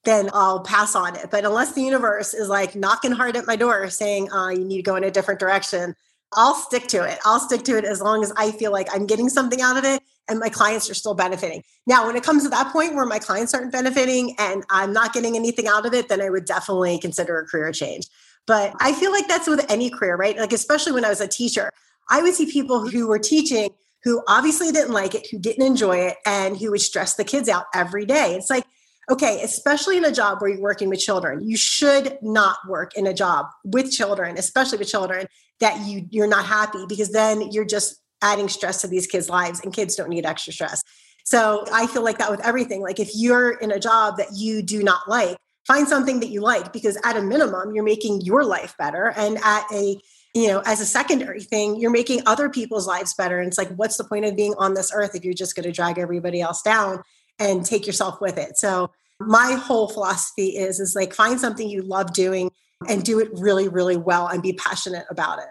[0.06, 1.30] then I'll pass on it.
[1.30, 4.78] But unless the universe is like knocking hard at my door saying, uh, you need
[4.78, 5.96] to go in a different direction,
[6.34, 7.20] I'll stick to it.
[7.26, 9.84] I'll stick to it as long as I feel like I'm getting something out of
[9.84, 11.64] it and my clients are still benefiting.
[11.88, 15.12] Now, when it comes to that point where my clients aren't benefiting and I'm not
[15.12, 18.08] getting anything out of it, then I would definitely consider a career change.
[18.48, 20.38] But I feel like that's with any career, right?
[20.38, 21.70] Like, especially when I was a teacher,
[22.10, 23.70] I would see people who were teaching
[24.04, 27.50] who obviously didn't like it, who didn't enjoy it, and who would stress the kids
[27.50, 28.36] out every day.
[28.36, 28.64] It's like,
[29.10, 33.08] okay, especially in a job where you're working with children, you should not work in
[33.08, 35.28] a job with children, especially with children
[35.60, 39.60] that you you're not happy because then you're just adding stress to these kids' lives
[39.62, 40.82] and kids don't need extra stress.
[41.26, 42.82] So I feel like that with everything.
[42.82, 46.42] Like if you're in a job that you do not like, find something that you
[46.42, 49.14] like because at a minimum you're making your life better.
[49.16, 50.00] And at a
[50.36, 53.40] you know as a secondary thing you're making other people's lives better.
[53.40, 55.66] And it's like what's the point of being on this earth if you're just going
[55.66, 57.04] to drag everybody else down
[57.40, 58.58] and take yourself with it?
[58.58, 62.52] So my whole philosophy is is like find something you love doing
[62.88, 65.50] and do it really really well and be passionate about it.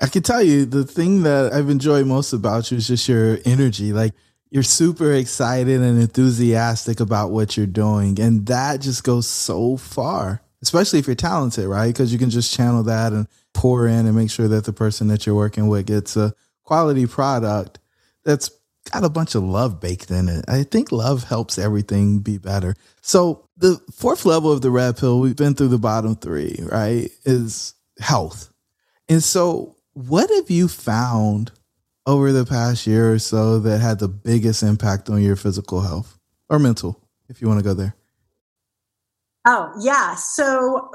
[0.00, 3.38] I can tell you the thing that i've enjoyed most about you is just your
[3.44, 3.92] energy.
[3.92, 4.14] Like
[4.50, 10.42] you're super excited and enthusiastic about what you're doing and that just goes so far
[10.62, 14.14] especially if you're talented right because you can just channel that and pour in and
[14.14, 16.32] make sure that the person that you're working with gets a
[16.64, 17.78] quality product
[18.24, 18.50] that's
[18.90, 20.44] got a bunch of love baked in it.
[20.48, 22.74] I think love helps everything be better.
[23.00, 27.10] So the fourth level of the red pill, we've been through the bottom three, right?
[27.24, 28.52] Is health.
[29.08, 31.52] And so what have you found
[32.08, 36.18] over the past year or so that had the biggest impact on your physical health
[36.48, 37.94] or mental, if you want to go there?
[39.46, 40.14] Oh, yeah.
[40.14, 40.90] So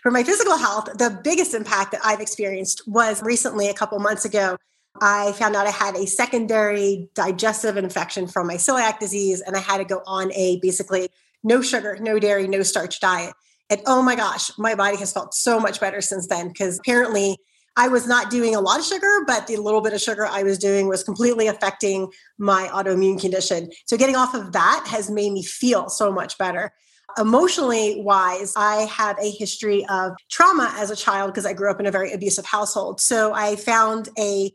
[0.00, 4.24] for my physical health, the biggest impact that I've experienced was recently a couple months
[4.24, 4.56] ago.
[4.98, 9.60] I found out I had a secondary digestive infection from my celiac disease, and I
[9.60, 11.10] had to go on a basically
[11.44, 13.34] no sugar, no dairy, no starch diet.
[13.68, 17.36] And oh my gosh, my body has felt so much better since then because apparently
[17.76, 20.42] I was not doing a lot of sugar, but the little bit of sugar I
[20.42, 23.70] was doing was completely affecting my autoimmune condition.
[23.86, 26.72] So getting off of that has made me feel so much better.
[27.18, 31.80] Emotionally wise, I have a history of trauma as a child because I grew up
[31.80, 33.00] in a very abusive household.
[33.00, 34.50] So I found a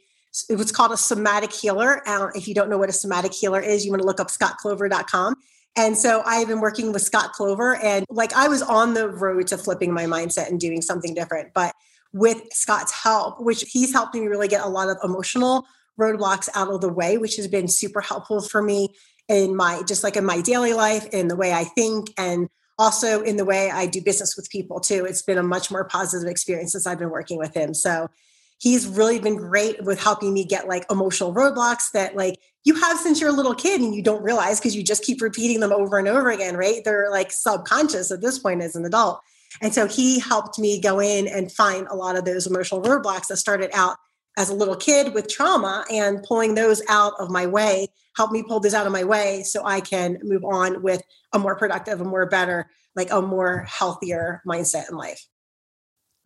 [0.50, 2.02] it was called a somatic healer.
[2.34, 5.36] If you don't know what a somatic healer is, you want to look up scottklover.com.
[5.76, 9.48] And so I've been working with Scott Clover and like I was on the road
[9.48, 11.54] to flipping my mindset and doing something different.
[11.54, 11.74] But
[12.14, 15.66] with Scott's help, which he's helped me really get a lot of emotional
[16.00, 18.90] roadblocks out of the way, which has been super helpful for me
[19.28, 23.22] in my just like in my daily life, in the way I think, and also
[23.22, 25.06] in the way I do business with people too.
[25.06, 27.74] It's been a much more positive experience since I've been working with him.
[27.74, 28.10] So
[28.58, 32.98] he's really been great with helping me get like emotional roadblocks that like you have
[32.98, 35.72] since you're a little kid and you don't realize because you just keep repeating them
[35.72, 36.82] over and over again, right?
[36.84, 39.22] They're like subconscious at this point as an adult.
[39.60, 43.28] And so he helped me go in and find a lot of those emotional roadblocks
[43.28, 43.98] that started out
[44.38, 48.44] as a little kid with trauma and pulling those out of my way, help me
[48.44, 51.02] pull those out of my way so I can move on with
[51.34, 55.26] a more productive, a more better, like a more healthier mindset in life.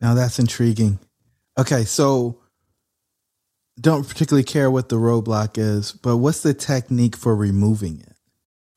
[0.02, 1.00] Now that's intriguing.
[1.58, 2.42] Okay, so
[3.80, 8.15] don't particularly care what the roadblock is, but what's the technique for removing it?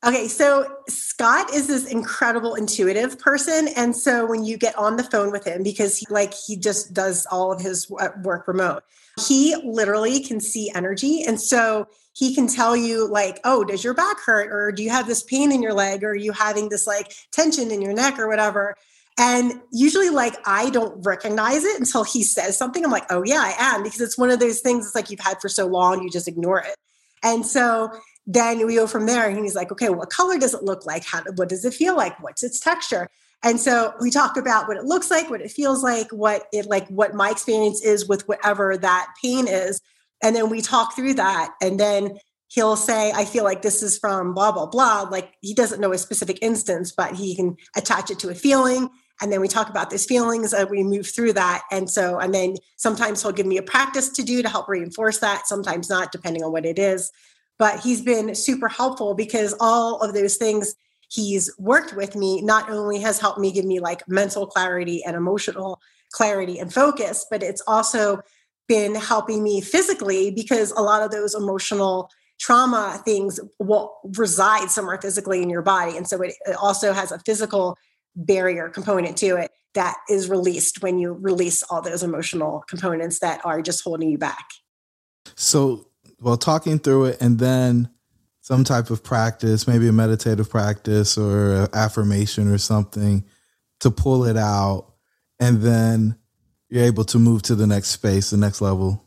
[0.05, 5.03] Okay, so Scott is this incredible intuitive person and so when you get on the
[5.03, 8.83] phone with him because he like he just does all of his uh, work remote.
[9.27, 13.93] He literally can see energy and so he can tell you like, "Oh, does your
[13.93, 16.69] back hurt or do you have this pain in your leg or are you having
[16.69, 18.75] this like tension in your neck or whatever?"
[19.19, 22.85] And usually, like, I don't recognize it until he says something.
[22.85, 25.19] I'm like, oh, yeah, I am, because it's one of those things it's like you've
[25.19, 26.77] had for so long, you just ignore it.
[27.21, 27.91] And so
[28.31, 29.27] then we go from there.
[29.27, 31.03] And he's like, okay, what color does it look like?
[31.03, 32.21] How, what does it feel like?
[32.21, 33.09] What's its texture?
[33.41, 36.67] And so we talk about what it looks like, what it feels like, what it
[36.67, 39.81] like, what my experience is with whatever that pain is.
[40.21, 41.55] And then we talk through that.
[41.59, 45.07] And then he'll say, I feel like this is from blah, blah, blah.
[45.09, 48.89] Like he doesn't know a specific instance, but he can attach it to a feeling.
[49.21, 51.63] And then we talk about these feelings and we move through that.
[51.71, 55.17] And so, and then sometimes he'll give me a practice to do to help reinforce
[55.19, 57.11] that, sometimes not, depending on what it is.
[57.59, 60.75] But he's been super helpful because all of those things
[61.11, 65.15] he's worked with me not only has helped me give me like mental clarity and
[65.15, 65.79] emotional
[66.11, 68.21] clarity and focus, but it's also
[68.67, 74.99] been helping me physically because a lot of those emotional trauma things will reside somewhere
[75.01, 75.97] physically in your body.
[75.97, 77.77] And so it, it also has a physical
[78.15, 83.45] barrier component to it that is released when you release all those emotional components that
[83.45, 84.45] are just holding you back.
[85.35, 85.88] So,
[86.21, 87.89] well, talking through it and then
[88.41, 93.23] some type of practice, maybe a meditative practice or affirmation or something
[93.79, 94.93] to pull it out.
[95.39, 96.17] And then
[96.69, 99.05] you're able to move to the next space, the next level.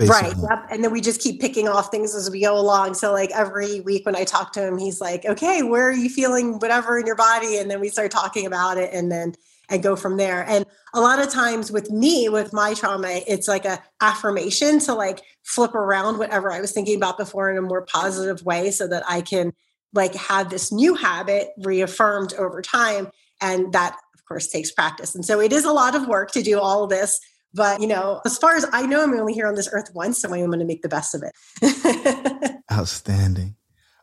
[0.00, 0.34] Right.
[0.36, 0.66] Yep.
[0.70, 2.94] And then we just keep picking off things as we go along.
[2.94, 6.08] So like every week when I talk to him, he's like, okay, where are you
[6.08, 7.58] feeling whatever in your body?
[7.58, 9.34] And then we start talking about it and then
[9.72, 10.44] and go from there.
[10.46, 14.94] And a lot of times with me, with my trauma, it's like a affirmation to
[14.94, 18.86] like flip around whatever I was thinking about before in a more positive way so
[18.88, 19.52] that I can
[19.92, 23.08] like have this new habit reaffirmed over time.
[23.40, 25.14] And that of course takes practice.
[25.14, 27.18] And so it is a lot of work to do all of this
[27.54, 30.20] but, you know, as far as I know, I'm only here on this earth once,
[30.20, 32.56] so I'm going to make the best of it.
[32.72, 33.56] Outstanding.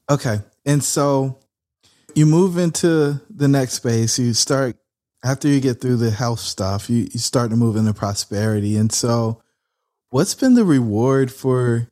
[0.10, 0.39] Okay.
[0.65, 1.39] And so
[2.15, 4.77] you move into the next space, you start,
[5.23, 8.77] after you get through the health stuff, you, you start to move into prosperity.
[8.77, 9.41] And so,
[10.10, 11.88] what's been the reward for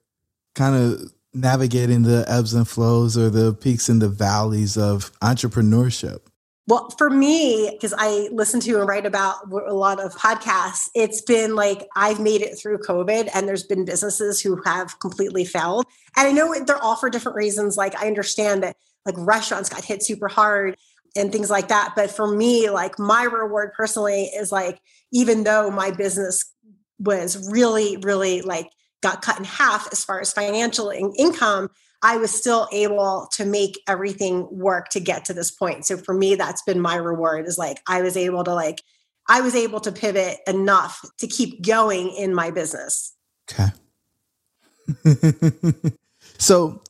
[0.56, 6.20] kind of navigating the ebbs and flows or the peaks and the valleys of entrepreneurship?
[6.68, 11.22] Well, for me, because I listen to and write about a lot of podcasts, it's
[11.22, 15.86] been like I've made it through COVID and there's been businesses who have completely failed.
[16.18, 17.78] And I know they're all for different reasons.
[17.78, 20.76] Like I understand that like restaurants got hit super hard
[21.18, 21.94] and things like that.
[21.96, 24.80] But for me, like my reward personally is like,
[25.12, 26.54] even though my business
[27.00, 28.70] was really, really like
[29.02, 31.70] got cut in half as far as financial in- income,
[32.04, 35.86] I was still able to make everything work to get to this point.
[35.86, 38.82] So for me, that's been my reward is like I was able to like
[39.28, 43.14] I was able to pivot enough to keep going in my business.
[43.52, 43.70] Okay.
[46.38, 46.82] so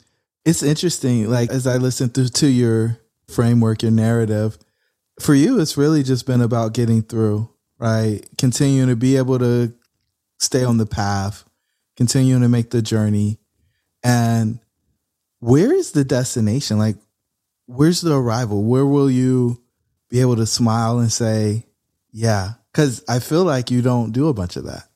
[0.46, 4.58] it's interesting, like as I listen to, to your framework, your narrative,
[5.20, 8.22] for you, it's really just been about getting through, right?
[8.38, 9.74] Continuing to be able to
[10.40, 11.44] stay on the path,
[11.96, 13.40] continuing to make the journey.
[14.04, 14.60] And
[15.40, 16.78] where is the destination?
[16.78, 16.98] Like,
[17.66, 18.64] where's the arrival?
[18.64, 19.62] Where will you
[20.10, 21.66] be able to smile and say,
[22.12, 22.52] yeah?
[22.72, 24.88] Because I feel like you don't do a bunch of that.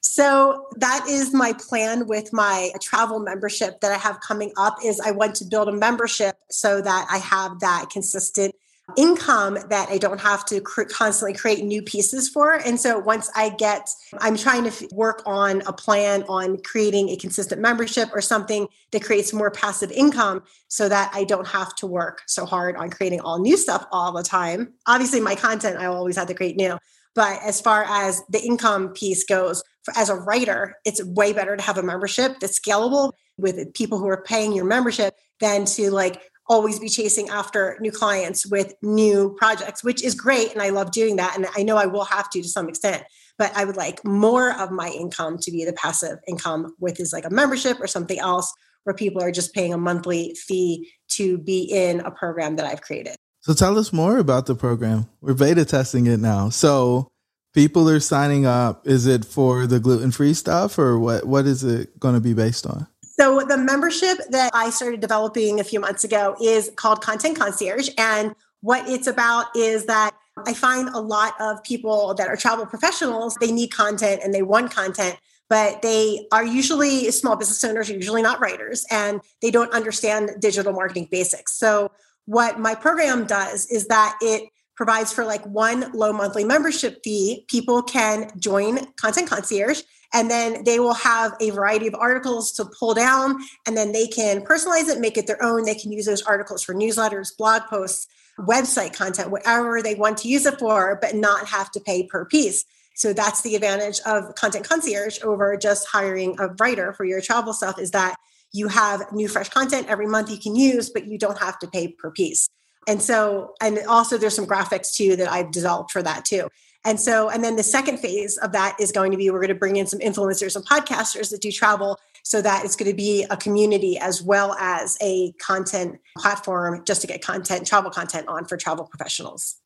[0.00, 5.00] So that is my plan with my travel membership that I have coming up is
[5.00, 8.54] I want to build a membership so that I have that consistent
[8.96, 12.54] income that I don't have to cr- constantly create new pieces for.
[12.54, 13.88] And so once I get,
[14.18, 18.68] I'm trying to f- work on a plan on creating a consistent membership or something
[18.90, 22.90] that creates more passive income so that I don't have to work so hard on
[22.90, 24.74] creating all new stuff all the time.
[24.86, 26.78] Obviously, my content, I always have to create new.
[27.14, 31.56] But as far as the income piece goes, for, as a writer, it's way better
[31.56, 35.90] to have a membership that's scalable with people who are paying your membership than to
[35.90, 40.52] like always be chasing after new clients with new projects, which is great.
[40.52, 41.36] And I love doing that.
[41.36, 43.04] And I know I will have to to some extent,
[43.38, 47.12] but I would like more of my income to be the passive income with is
[47.12, 51.38] like a membership or something else where people are just paying a monthly fee to
[51.38, 53.16] be in a program that I've created.
[53.40, 55.08] So tell us more about the program.
[55.20, 56.50] We're beta testing it now.
[56.50, 57.10] So
[57.54, 58.86] people are signing up.
[58.86, 61.26] Is it for the gluten free stuff or what?
[61.26, 62.86] What is it going to be based on?
[63.02, 67.88] So the membership that I started developing a few months ago is called Content Concierge.
[67.96, 70.14] And what it's about is that
[70.46, 74.42] I find a lot of people that are travel professionals, they need content and they
[74.42, 79.72] want content, but they are usually small business owners, usually not writers, and they don't
[79.72, 81.54] understand digital marketing basics.
[81.58, 81.90] So
[82.26, 87.44] what my program does is that it provides for like one low monthly membership fee.
[87.48, 92.64] People can join Content Concierge and then they will have a variety of articles to
[92.64, 95.64] pull down and then they can personalize it, make it their own.
[95.64, 98.06] They can use those articles for newsletters, blog posts,
[98.38, 102.24] website content, whatever they want to use it for, but not have to pay per
[102.24, 102.64] piece.
[102.94, 107.52] So that's the advantage of Content Concierge over just hiring a writer for your travel
[107.52, 108.16] stuff is that
[108.52, 111.68] you have new fresh content every month you can use, but you don't have to
[111.68, 112.48] pay per piece.
[112.88, 116.48] And so, and also there's some graphics too that I've developed for that too.
[116.84, 119.48] And so, and then the second phase of that is going to be we're going
[119.48, 122.96] to bring in some influencers and podcasters that do travel so that it's going to
[122.96, 128.28] be a community as well as a content platform just to get content, travel content
[128.28, 129.56] on for travel professionals.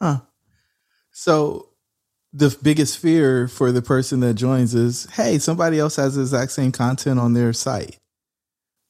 [0.00, 0.20] Huh.
[1.12, 1.69] So
[2.32, 6.52] the biggest fear for the person that joins is hey, somebody else has the exact
[6.52, 7.98] same content on their site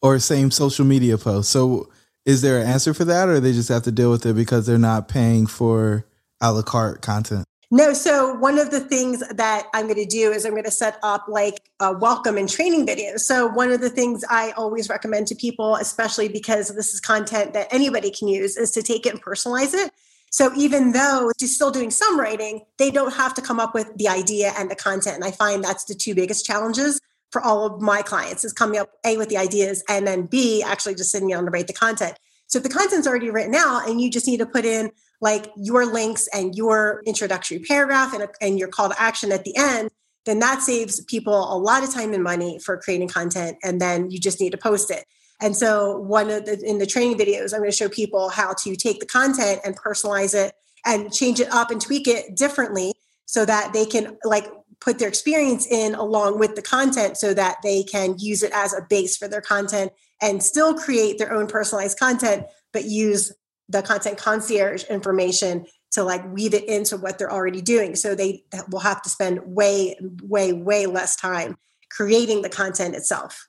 [0.03, 1.51] or same social media post.
[1.51, 1.91] So
[2.27, 4.67] is there an answer for that or they just have to deal with it because
[4.67, 6.05] they're not paying for
[6.41, 7.45] a la carte content?
[7.73, 10.73] No, so one of the things that I'm going to do is I'm going to
[10.73, 13.21] set up like a welcome and training videos.
[13.21, 17.53] So one of the things I always recommend to people, especially because this is content
[17.53, 19.93] that anybody can use, is to take it and personalize it.
[20.31, 23.97] So even though you're still doing some writing, they don't have to come up with
[23.97, 25.17] the idea and the content.
[25.17, 27.01] And I find that's the two biggest challenges
[27.31, 30.63] for all of my clients is coming up A with the ideas and then B
[30.63, 32.17] actually just sitting down to write the content.
[32.47, 35.51] So if the content's already written out and you just need to put in like
[35.57, 39.55] your links and your introductory paragraph and, a, and your call to action at the
[39.57, 39.91] end,
[40.27, 43.57] then that saves people a lot of time and money for creating content.
[43.63, 45.05] And then you just need to post it.
[45.41, 48.55] And so one of the in the training videos, I'm going to show people how
[48.61, 52.93] to take the content and personalize it and change it up and tweak it differently
[53.27, 54.47] so that they can like
[54.81, 58.73] put their experience in along with the content so that they can use it as
[58.73, 63.33] a base for their content and still create their own personalized content but use
[63.69, 67.97] the content concierge information to like weave it into what they're already doing.
[67.97, 71.57] So they will have to spend way, way, way less time
[71.91, 73.49] creating the content itself.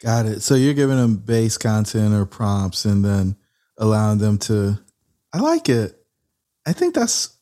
[0.00, 0.42] Got it.
[0.42, 3.36] So you're giving them base content or prompts and then
[3.76, 4.78] allowing them to,
[5.32, 5.96] I like it.
[6.66, 7.36] I think that's,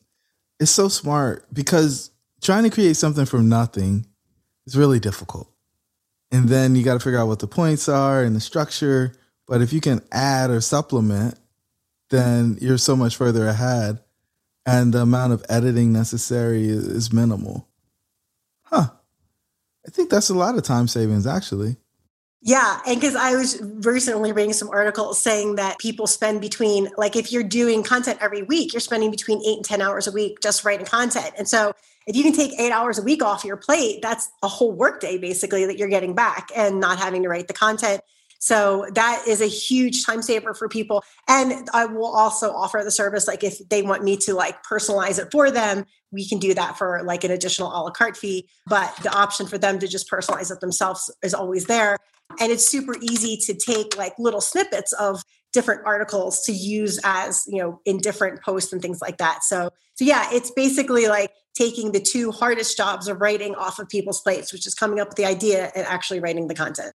[0.59, 4.07] it's so smart because trying to create something from nothing
[4.67, 5.51] is really difficult.
[6.33, 9.13] And then you got to figure out what the points are and the structure.
[9.47, 11.39] But if you can add or supplement
[12.11, 14.01] then you're so much further ahead
[14.65, 17.69] and the amount of editing necessary is minimal.
[18.63, 18.89] Huh.
[19.87, 21.77] I think that's a lot of time savings actually.
[22.47, 27.17] Yeah, and because I was recently reading some articles saying that people spend between, like,
[27.17, 30.39] if you're doing content every week, you're spending between eight and 10 hours a week
[30.41, 31.33] just writing content.
[31.37, 31.73] And so
[32.07, 35.19] if you can take eight hours a week off your plate, that's a whole workday
[35.19, 38.01] basically that you're getting back and not having to write the content
[38.39, 41.03] so that is a huge time saver for people.
[41.29, 45.19] And I will also offer the service like if they want me to like personalize
[45.19, 48.49] it for them, we can do that for like an additional a la carte fee.
[48.67, 51.99] But the option for them to just personalize it themselves is always there.
[52.41, 55.23] And it's super easy to take like little snippets of
[55.53, 59.43] different articles to use as, you know, in different posts and things like that.
[59.45, 63.89] So so yeah, it's basically like taking the two hardest jobs of writing off of
[63.89, 66.93] people's plates, which is coming up with the idea and actually writing the content.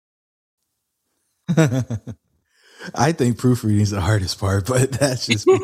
[2.95, 5.47] I think proofreading is the hardest part, but that's just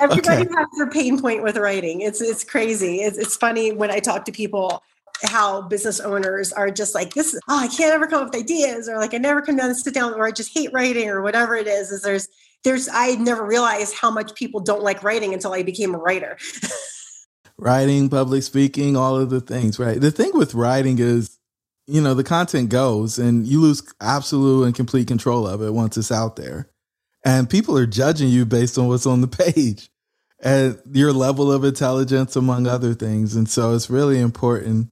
[0.00, 0.54] Everybody okay.
[0.56, 2.00] has their pain point with writing.
[2.00, 3.02] It's it's crazy.
[3.02, 4.82] It's, it's funny when I talk to people
[5.22, 7.38] how business owners are just like this.
[7.48, 9.76] Oh, I can't ever come up with ideas, or like I never come down and
[9.76, 11.90] sit down, or I just hate writing, or whatever it is.
[11.90, 12.28] Is there's
[12.64, 16.38] there's I never realized how much people don't like writing until I became a writer.
[17.58, 19.78] writing, public speaking, all of the things.
[19.78, 20.00] Right.
[20.00, 21.38] The thing with writing is
[21.86, 25.96] you know, the content goes and you lose absolute and complete control of it once
[25.96, 26.68] it's out there.
[27.24, 29.90] And people are judging you based on what's on the page
[30.40, 33.36] and your level of intelligence, among other things.
[33.36, 34.88] And so it's really important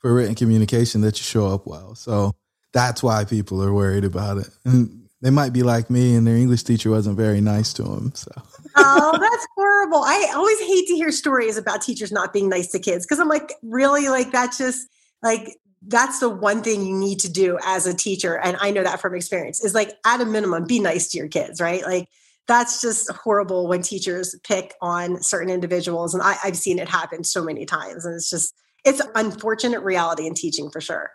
[0.00, 1.94] for written communication that you show up well.
[1.94, 2.32] So
[2.72, 4.48] that's why people are worried about it.
[4.64, 8.12] And they might be like me and their English teacher wasn't very nice to them.
[8.14, 8.30] So.
[8.76, 10.02] oh, that's horrible.
[10.04, 13.28] I always hate to hear stories about teachers not being nice to kids because I'm
[13.28, 14.08] like, really?
[14.08, 14.88] Like, that's just
[15.22, 18.82] like that's the one thing you need to do as a teacher and i know
[18.82, 22.08] that from experience is like at a minimum be nice to your kids right like
[22.46, 27.22] that's just horrible when teachers pick on certain individuals and I, i've seen it happen
[27.22, 28.54] so many times and it's just
[28.88, 31.10] it's unfortunate reality in teaching for sure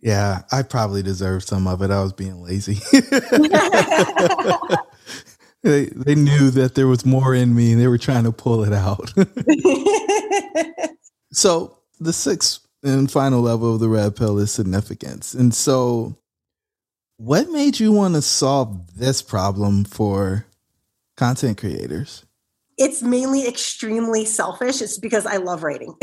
[0.00, 2.74] yeah i probably deserved some of it i was being lazy
[5.62, 8.64] they, they knew that there was more in me and they were trying to pull
[8.64, 9.12] it out
[11.32, 15.34] so the sixth and final level of the red pill is significance.
[15.34, 16.16] And so,
[17.16, 20.46] what made you want to solve this problem for
[21.16, 22.24] content creators?
[22.76, 24.82] It's mainly extremely selfish.
[24.82, 25.94] It's because I love writing.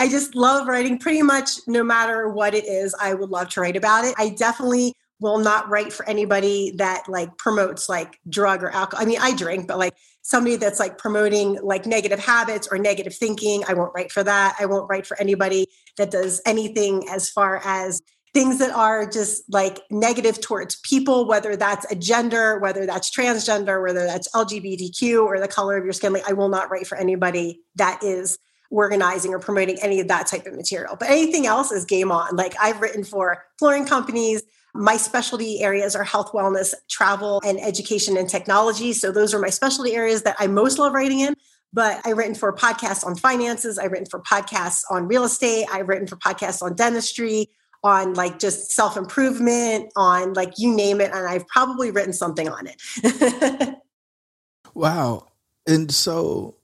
[0.00, 2.94] I just love writing pretty much no matter what it is.
[2.98, 4.14] I would love to write about it.
[4.16, 9.04] I definitely will not write for anybody that like promotes like drug or alcohol.
[9.04, 9.92] I mean, I drink, but like
[10.22, 14.56] somebody that's like promoting like negative habits or negative thinking, I won't write for that.
[14.58, 15.66] I won't write for anybody
[15.98, 18.00] that does anything as far as
[18.32, 23.82] things that are just like negative towards people, whether that's a gender, whether that's transgender,
[23.82, 26.14] whether that's LGBTQ or the color of your skin.
[26.14, 28.38] Like, I will not write for anybody that is
[28.70, 30.96] organizing or promoting any of that type of material.
[30.96, 32.36] But anything else is game on.
[32.36, 34.42] Like, I've written for flooring companies.
[34.74, 38.92] My specialty areas are health, wellness, travel, and education and technology.
[38.92, 41.34] So, those are my specialty areas that I most love writing in
[41.72, 43.78] but I've written for podcasts on finances.
[43.78, 45.66] I've written for podcasts on real estate.
[45.72, 47.48] I've written for podcasts on dentistry
[47.82, 51.10] on like just self improvement, on like you name it.
[51.12, 53.76] And I've probably written something on it.
[54.74, 55.26] wow.
[55.66, 56.56] And so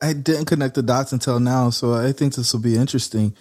[0.00, 1.70] I didn't connect the dots until now.
[1.70, 3.34] So I think this will be interesting.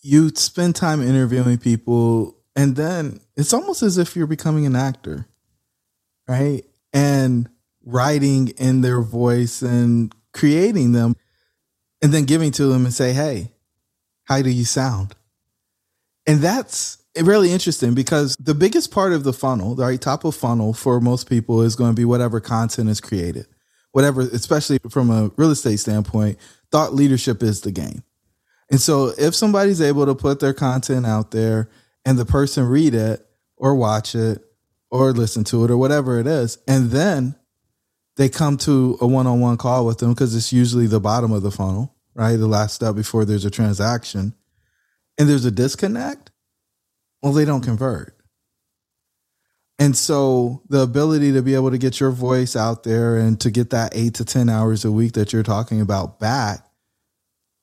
[0.00, 5.26] You spend time interviewing people, and then it's almost as if you're becoming an actor,
[6.28, 6.62] right?
[6.92, 7.48] And
[7.84, 11.16] writing in their voice and creating them,
[12.02, 13.52] and then giving to them and say, hey,
[14.24, 15.14] how do you sound?
[16.26, 20.34] And that's really interesting because the biggest part of the funnel, the right top of
[20.34, 23.46] funnel for most people is going to be whatever content is created.
[23.96, 26.36] Whatever, especially from a real estate standpoint,
[26.70, 28.02] thought leadership is the game.
[28.70, 31.70] And so if somebody's able to put their content out there
[32.04, 33.26] and the person read it
[33.56, 34.44] or watch it
[34.90, 37.36] or listen to it or whatever it is, and then
[38.16, 41.50] they come to a one-on-one call with them because it's usually the bottom of the
[41.50, 42.36] funnel, right?
[42.36, 44.34] The last step before there's a transaction
[45.16, 46.30] and there's a disconnect,
[47.22, 48.14] well, they don't convert.
[49.78, 53.50] And so the ability to be able to get your voice out there and to
[53.50, 56.66] get that eight to 10 hours a week that you're talking about back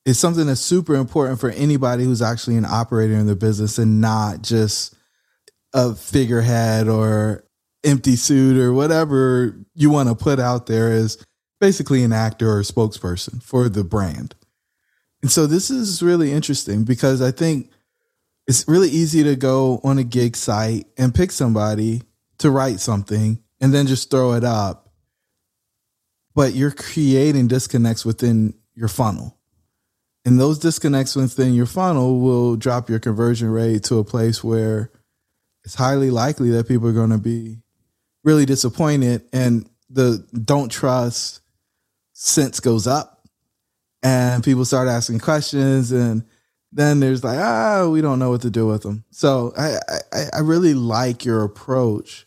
[0.04, 4.00] is something that's super important for anybody who's actually an operator in the business and
[4.00, 4.94] not just
[5.72, 7.44] a figurehead or
[7.82, 11.18] empty suit or whatever you want to put out there as
[11.60, 14.34] basically an actor or spokesperson for the brand.
[15.22, 17.70] And so this is really interesting because I think
[18.46, 22.02] it's really easy to go on a gig site and pick somebody
[22.38, 24.92] to write something and then just throw it up.
[26.34, 29.38] But you're creating disconnects within your funnel.
[30.24, 34.90] And those disconnects within your funnel will drop your conversion rate to a place where
[35.64, 37.58] it's highly likely that people are going to be
[38.24, 41.40] really disappointed and the don't trust
[42.14, 43.28] sense goes up
[44.02, 46.24] and people start asking questions and
[46.74, 49.04] then there's like ah we don't know what to do with them.
[49.10, 49.76] So i
[50.12, 52.26] i, I really like your approach.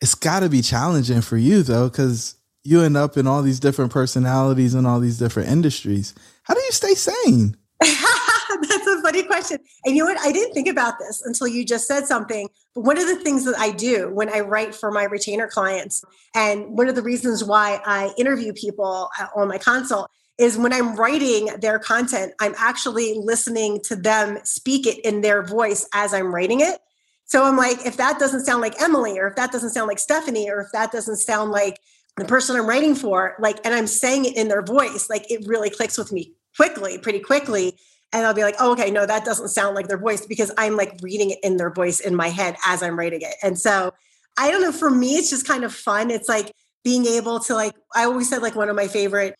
[0.00, 3.60] It's got to be challenging for you though because you end up in all these
[3.60, 6.14] different personalities and all these different industries.
[6.42, 7.56] How do you stay sane?
[7.80, 9.58] That's a funny question.
[9.84, 10.20] And you know what?
[10.20, 13.44] I didn't think about this until you just said something but one of the things
[13.44, 16.04] that i do when i write for my retainer clients
[16.34, 20.08] and one of the reasons why i interview people uh, on my consult
[20.38, 25.42] is when I'm writing their content, I'm actually listening to them speak it in their
[25.42, 26.78] voice as I'm writing it.
[27.24, 29.98] So I'm like, if that doesn't sound like Emily, or if that doesn't sound like
[29.98, 31.80] Stephanie, or if that doesn't sound like
[32.16, 35.46] the person I'm writing for, like, and I'm saying it in their voice, like it
[35.46, 37.78] really clicks with me quickly, pretty quickly.
[38.12, 40.76] And I'll be like, oh, okay, no, that doesn't sound like their voice because I'm
[40.76, 43.34] like reading it in their voice in my head as I'm writing it.
[43.42, 43.92] And so
[44.38, 46.10] I don't know, for me, it's just kind of fun.
[46.10, 46.52] It's like
[46.84, 49.34] being able to like, I always said like one of my favorite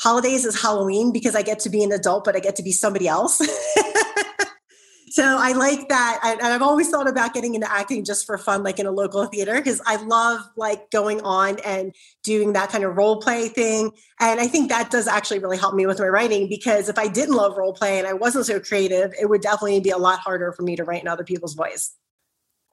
[0.00, 2.72] holidays is Halloween because I get to be an adult, but I get to be
[2.72, 3.36] somebody else.
[5.10, 6.20] so I like that.
[6.24, 9.26] and I've always thought about getting into acting just for fun, like in a local
[9.26, 13.92] theater, because I love like going on and doing that kind of role play thing.
[14.18, 17.06] And I think that does actually really help me with my writing because if I
[17.06, 20.20] didn't love role play and I wasn't so creative, it would definitely be a lot
[20.20, 21.94] harder for me to write in other people's voice.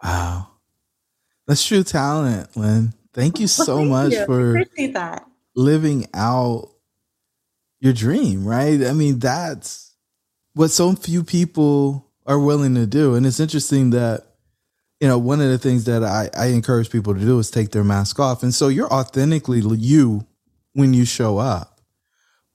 [0.02, 0.48] Wow.
[1.46, 2.94] That's true talent, Lynn.
[3.14, 4.26] Thank you so well, thank much you.
[4.26, 5.26] for that.
[5.56, 6.70] living out
[7.80, 8.84] your dream, right?
[8.84, 9.96] I mean, that's
[10.54, 13.16] what so few people are willing to do.
[13.16, 14.26] And it's interesting that,
[15.00, 17.72] you know, one of the things that I, I encourage people to do is take
[17.72, 18.44] their mask off.
[18.44, 20.26] And so you're authentically you
[20.74, 21.82] when you show up.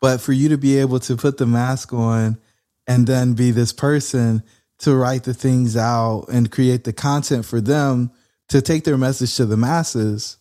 [0.00, 2.38] But for you to be able to put the mask on
[2.86, 4.42] and then be this person
[4.80, 8.10] to write the things out and create the content for them
[8.48, 10.38] to take their message to the masses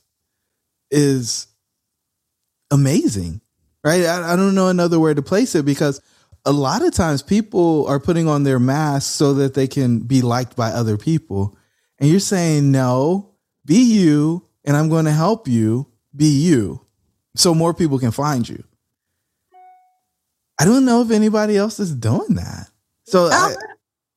[0.89, 1.47] is
[2.71, 3.40] amazing
[3.83, 4.05] right?
[4.05, 6.01] I, I don't know another way to place it because
[6.45, 10.21] a lot of times people are putting on their masks so that they can be
[10.21, 11.57] liked by other people.
[11.99, 16.85] And you're saying, no, be you, and I'm going to help you be you
[17.35, 18.63] so more people can find you.
[20.59, 22.67] I don't know if anybody else is doing that.
[23.05, 23.57] So, oh, I, um,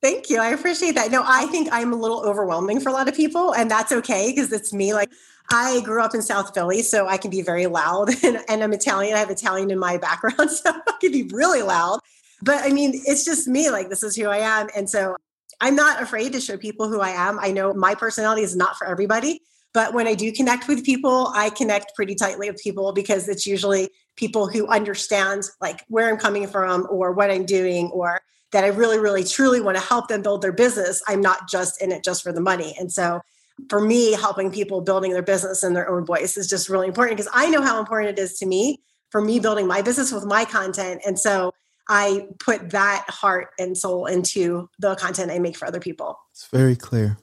[0.03, 0.39] thank you.
[0.41, 1.11] I appreciate that.
[1.11, 4.31] No, I think I'm a little overwhelming for a lot of people, and that's okay
[4.31, 4.93] because it's me.
[4.93, 5.11] Like,
[5.51, 8.73] I grew up in South Philly, so I can be very loud, and, and I'm
[8.73, 9.15] Italian.
[9.15, 12.01] I have Italian in my background, so I can be really loud.
[12.43, 13.71] But I mean, it's just me.
[13.71, 15.17] Like this is who I am, and so
[15.61, 17.39] I'm not afraid to show people who I am.
[17.39, 19.41] I know my personality is not for everybody,
[19.73, 23.47] but when I do connect with people, I connect pretty tightly with people because it's
[23.47, 28.21] usually people who understand like where I'm coming from or what I'm doing or
[28.53, 31.03] that I really, really, truly want to help them build their business.
[31.09, 32.77] I'm not just in it just for the money.
[32.79, 33.21] And so
[33.69, 37.17] for me, helping people building their business in their own voice is just really important
[37.17, 40.27] because I know how important it is to me for me building my business with
[40.27, 41.01] my content.
[41.07, 41.53] And so
[41.89, 46.19] I put that heart and soul into the content I make for other people.
[46.33, 47.19] It's very clear.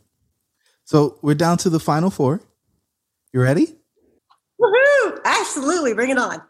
[0.86, 2.42] So we're down to the final four.
[3.34, 3.76] You ready?
[4.62, 5.20] Woohoo!
[5.26, 5.94] Absolutely.
[5.94, 6.42] Bring it on.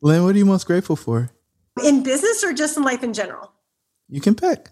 [0.00, 1.30] Lynn, what are you most grateful for?
[1.84, 3.52] In business or just in life in general?
[4.08, 4.70] You can pick.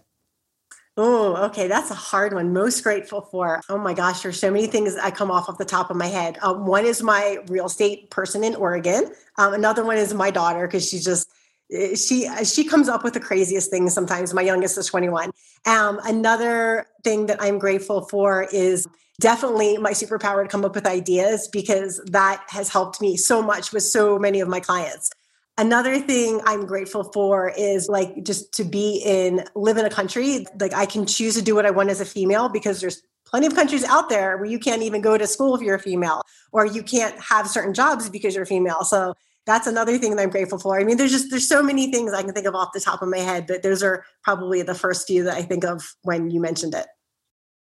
[0.99, 1.67] Oh, okay.
[1.67, 2.53] That's a hard one.
[2.53, 3.61] Most grateful for.
[3.69, 6.07] Oh my gosh, there's so many things I come off off the top of my
[6.07, 6.39] head.
[6.41, 9.11] Um, one is my real estate person in Oregon.
[9.37, 11.29] Um, another one is my daughter because she's just
[11.71, 14.33] eh, she she comes up with the craziest things sometimes.
[14.33, 15.29] My youngest is 21.
[15.67, 18.87] Um, another thing that I'm grateful for is
[19.19, 23.71] definitely my superpower to come up with ideas because that has helped me so much
[23.71, 25.11] with so many of my clients.
[25.59, 30.45] Another thing I'm grateful for is like just to be in, live in a country.
[30.59, 33.47] Like I can choose to do what I want as a female because there's plenty
[33.47, 36.21] of countries out there where you can't even go to school if you're a female
[36.51, 38.83] or you can't have certain jobs because you're female.
[38.83, 39.15] So
[39.47, 40.79] that's another thing that I'm grateful for.
[40.79, 43.01] I mean, there's just there's so many things I can think of off the top
[43.01, 46.29] of my head, but those are probably the first few that I think of when
[46.29, 46.85] you mentioned it.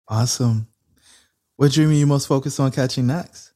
[0.07, 0.67] Awesome.
[1.57, 3.52] What dream are you most focused on catching next?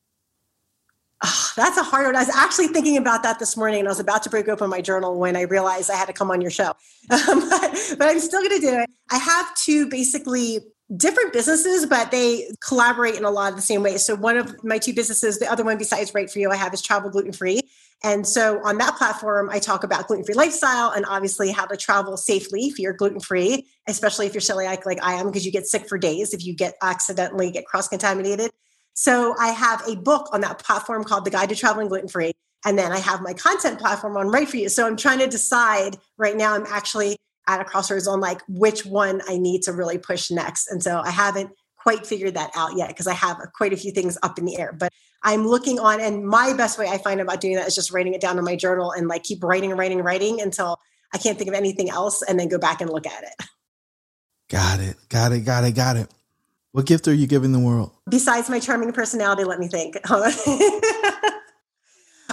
[1.24, 2.16] Oh, that's a hard one.
[2.16, 4.70] I was actually thinking about that this morning and I was about to break open
[4.70, 6.74] my journal when I realized I had to come on your show.
[7.10, 8.90] Um, but, but I'm still going to do it.
[9.10, 10.60] I have two basically
[10.96, 14.06] different businesses, but they collaborate in a lot of the same ways.
[14.06, 16.74] So one of my two businesses, the other one besides Write for You, I have
[16.74, 17.62] is Travel Gluten Free.
[18.04, 21.76] And so on that platform, I talk about gluten free lifestyle and obviously how to
[21.76, 25.52] travel safely if you're gluten free, especially if you're celiac like I am, because you
[25.52, 28.52] get sick for days if you get accidentally get cross contaminated.
[28.98, 32.34] So I have a book on that platform called The Guide to Traveling Gluten Free.
[32.66, 34.70] And then I have my content platform on Write for You.
[34.70, 37.16] So I'm trying to decide right now, I'm actually
[37.48, 40.68] at a crossroads on like which one I need to really push next.
[40.68, 43.78] And so I haven't quite figured that out yet because I have uh, quite a
[43.78, 44.74] few things up in the air.
[44.74, 44.92] But
[45.22, 48.16] I'm looking on, and my best way I find about doing that is just writing
[48.16, 50.80] it down in my journal and like keep writing writing writing until
[51.14, 53.46] I can't think of anything else and then go back and look at it.
[54.50, 54.96] Got it.
[55.08, 55.42] Got it.
[55.42, 55.76] Got it.
[55.76, 56.12] Got it.
[56.72, 57.92] What gift are you giving the world?
[58.10, 59.98] Besides my charming personality, let me think.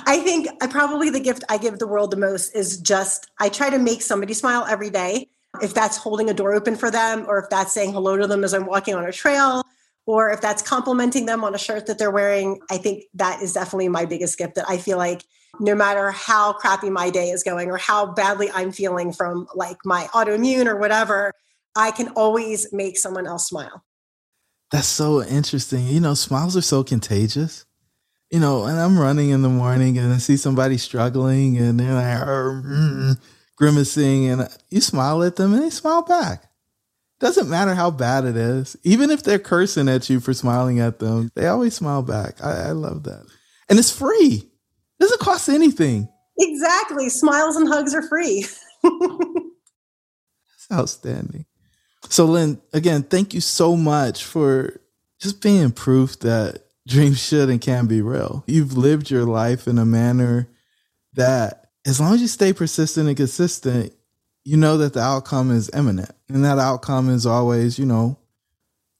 [0.06, 3.48] I think I probably the gift I give the world the most is just I
[3.48, 5.28] try to make somebody smile every day.
[5.62, 8.42] If that's holding a door open for them, or if that's saying hello to them
[8.42, 9.62] as I'm walking on a trail,
[10.04, 13.52] or if that's complimenting them on a shirt that they're wearing, I think that is
[13.52, 15.22] definitely my biggest gift that I feel like
[15.60, 19.78] no matter how crappy my day is going or how badly I'm feeling from like
[19.84, 21.32] my autoimmune or whatever,
[21.76, 23.84] I can always make someone else smile.
[24.70, 25.86] That's so interesting.
[25.86, 27.64] You know, smiles are so contagious.
[28.30, 31.94] You know, and I'm running in the morning and I see somebody struggling and they're
[31.94, 33.16] like mm,
[33.56, 36.44] grimacing, and you smile at them and they smile back.
[37.20, 40.98] Doesn't matter how bad it is, even if they're cursing at you for smiling at
[40.98, 42.42] them, they always smile back.
[42.42, 43.24] I, I love that,
[43.68, 44.42] and it's free.
[44.42, 46.08] It doesn't cost anything.
[46.38, 48.44] Exactly, smiles and hugs are free.
[48.82, 51.46] That's outstanding.
[52.08, 54.80] So, Lynn, again, thank you so much for
[55.20, 58.44] just being proof that dreams should and can be real.
[58.46, 60.48] You've lived your life in a manner
[61.14, 63.92] that, as long as you stay persistent and consistent,
[64.44, 66.10] you know that the outcome is imminent.
[66.28, 68.18] And that outcome is always, you know,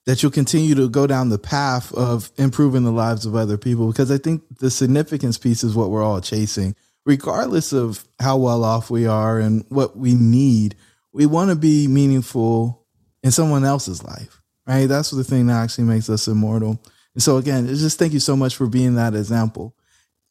[0.07, 3.89] that you'll continue to go down the path of improving the lives of other people.
[3.89, 6.75] Because I think the significance piece is what we're all chasing,
[7.07, 10.77] regardless of how well off we are and what we need.
[11.13, 12.84] We want to be meaningful
[13.25, 14.87] in someone else's life, right?
[14.87, 16.79] That's the thing that actually makes us immortal.
[17.15, 19.75] And so again, just thank you so much for being that example.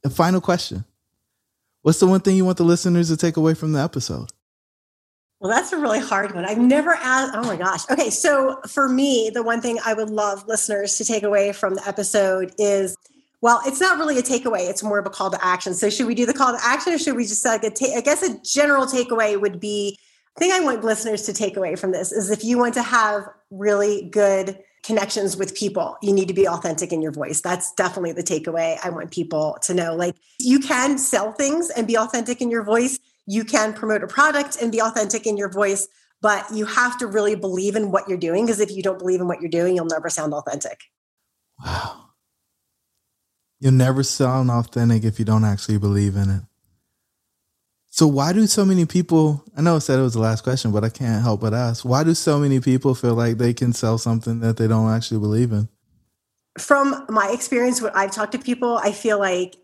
[0.06, 0.86] A final question.
[1.82, 4.30] What's the one thing you want the listeners to take away from the episode?
[5.40, 6.46] Well, that's a really hard one.
[6.46, 7.34] I've never asked.
[7.36, 7.82] Oh my gosh.
[7.90, 8.10] Okay.
[8.10, 11.86] So for me, the one thing I would love listeners to take away from the
[11.86, 12.96] episode is
[13.42, 14.70] well, it's not really a takeaway.
[14.70, 15.74] It's more of a call to action.
[15.74, 17.94] So should we do the call to action or should we just like a ta-
[17.94, 20.00] I guess a general takeaway would be
[20.38, 23.28] thing I want listeners to take away from this is if you want to have
[23.52, 27.42] really good connections with people, you need to be authentic in your voice.
[27.42, 29.96] That's definitely the takeaway I want people to know.
[29.96, 33.00] Like you can sell things and be authentic in your voice.
[33.26, 35.88] You can promote a product and be authentic in your voice,
[36.22, 39.22] but you have to really believe in what you're doing because if you don't believe
[39.22, 40.82] in what you're doing, you'll never sound authentic.
[41.64, 42.00] Wow.
[43.60, 46.42] You'll never sound authentic if you don't actually believe in it.
[47.96, 49.46] So why do so many people?
[49.56, 51.86] I know I said it was the last question, but I can't help but ask:
[51.86, 55.20] Why do so many people feel like they can sell something that they don't actually
[55.20, 55.70] believe in?
[56.58, 59.58] From my experience, when I've talked to people, I feel like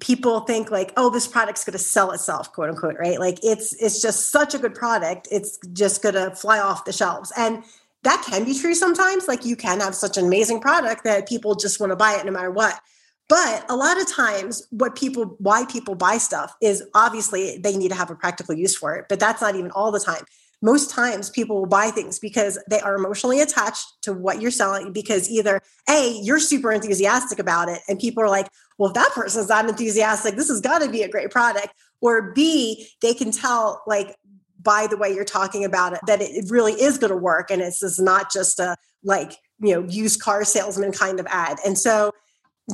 [0.00, 3.20] people think like, "Oh, this product's going to sell itself," quote unquote, right?
[3.20, 6.92] Like it's it's just such a good product, it's just going to fly off the
[6.92, 7.62] shelves, and
[8.02, 9.28] that can be true sometimes.
[9.28, 12.26] Like you can have such an amazing product that people just want to buy it
[12.26, 12.80] no matter what.
[13.28, 17.88] But a lot of times, what people, why people buy stuff is obviously they need
[17.88, 20.24] to have a practical use for it, but that's not even all the time.
[20.60, 24.92] Most times, people will buy things because they are emotionally attached to what you're selling.
[24.92, 29.12] Because either A, you're super enthusiastic about it, and people are like, well, if that
[29.14, 31.68] person's not enthusiastic, this has got to be a great product.
[32.00, 34.16] Or B, they can tell, like,
[34.60, 37.50] by the way you're talking about it, that it really is going to work.
[37.50, 41.58] And it's, it's not just a, like, you know, used car salesman kind of ad.
[41.64, 42.12] And so,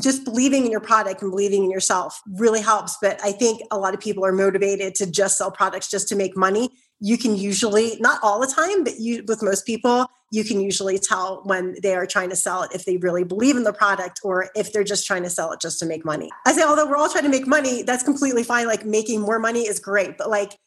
[0.03, 2.97] just believing in your product and believing in yourself really helps.
[3.01, 6.16] But I think a lot of people are motivated to just sell products just to
[6.16, 6.70] make money.
[7.01, 10.99] You can usually, not all the time, but you with most people, you can usually
[10.99, 14.20] tell when they are trying to sell it if they really believe in the product
[14.24, 16.30] or if they're just trying to sell it just to make money.
[16.45, 18.66] I say, although we're all trying to make money, that's completely fine.
[18.66, 20.59] Like making more money is great, but like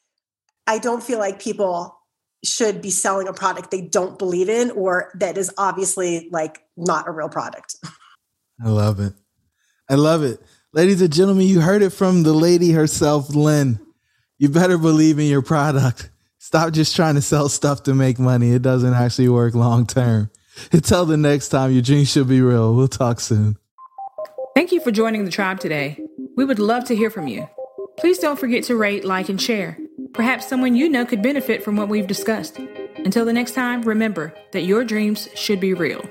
[0.67, 1.97] I don't feel like people
[2.45, 7.07] should be selling a product they don't believe in or that is obviously like not
[7.07, 7.75] a real product.
[8.63, 9.13] I love it.
[9.89, 10.41] I love it.
[10.73, 13.79] Ladies and gentlemen, you heard it from the lady herself, Lynn.
[14.37, 16.09] You better believe in your product.
[16.39, 18.51] Stop just trying to sell stuff to make money.
[18.51, 20.29] It doesn't actually work long term.
[20.71, 22.75] Until the next time, your dreams should be real.
[22.75, 23.57] We'll talk soon.
[24.55, 25.99] Thank you for joining the tribe today.
[26.35, 27.47] We would love to hear from you.
[27.97, 29.77] Please don't forget to rate, like, and share.
[30.13, 32.59] Perhaps someone you know could benefit from what we've discussed.
[32.97, 36.03] Until the next time, remember that your dreams should be real.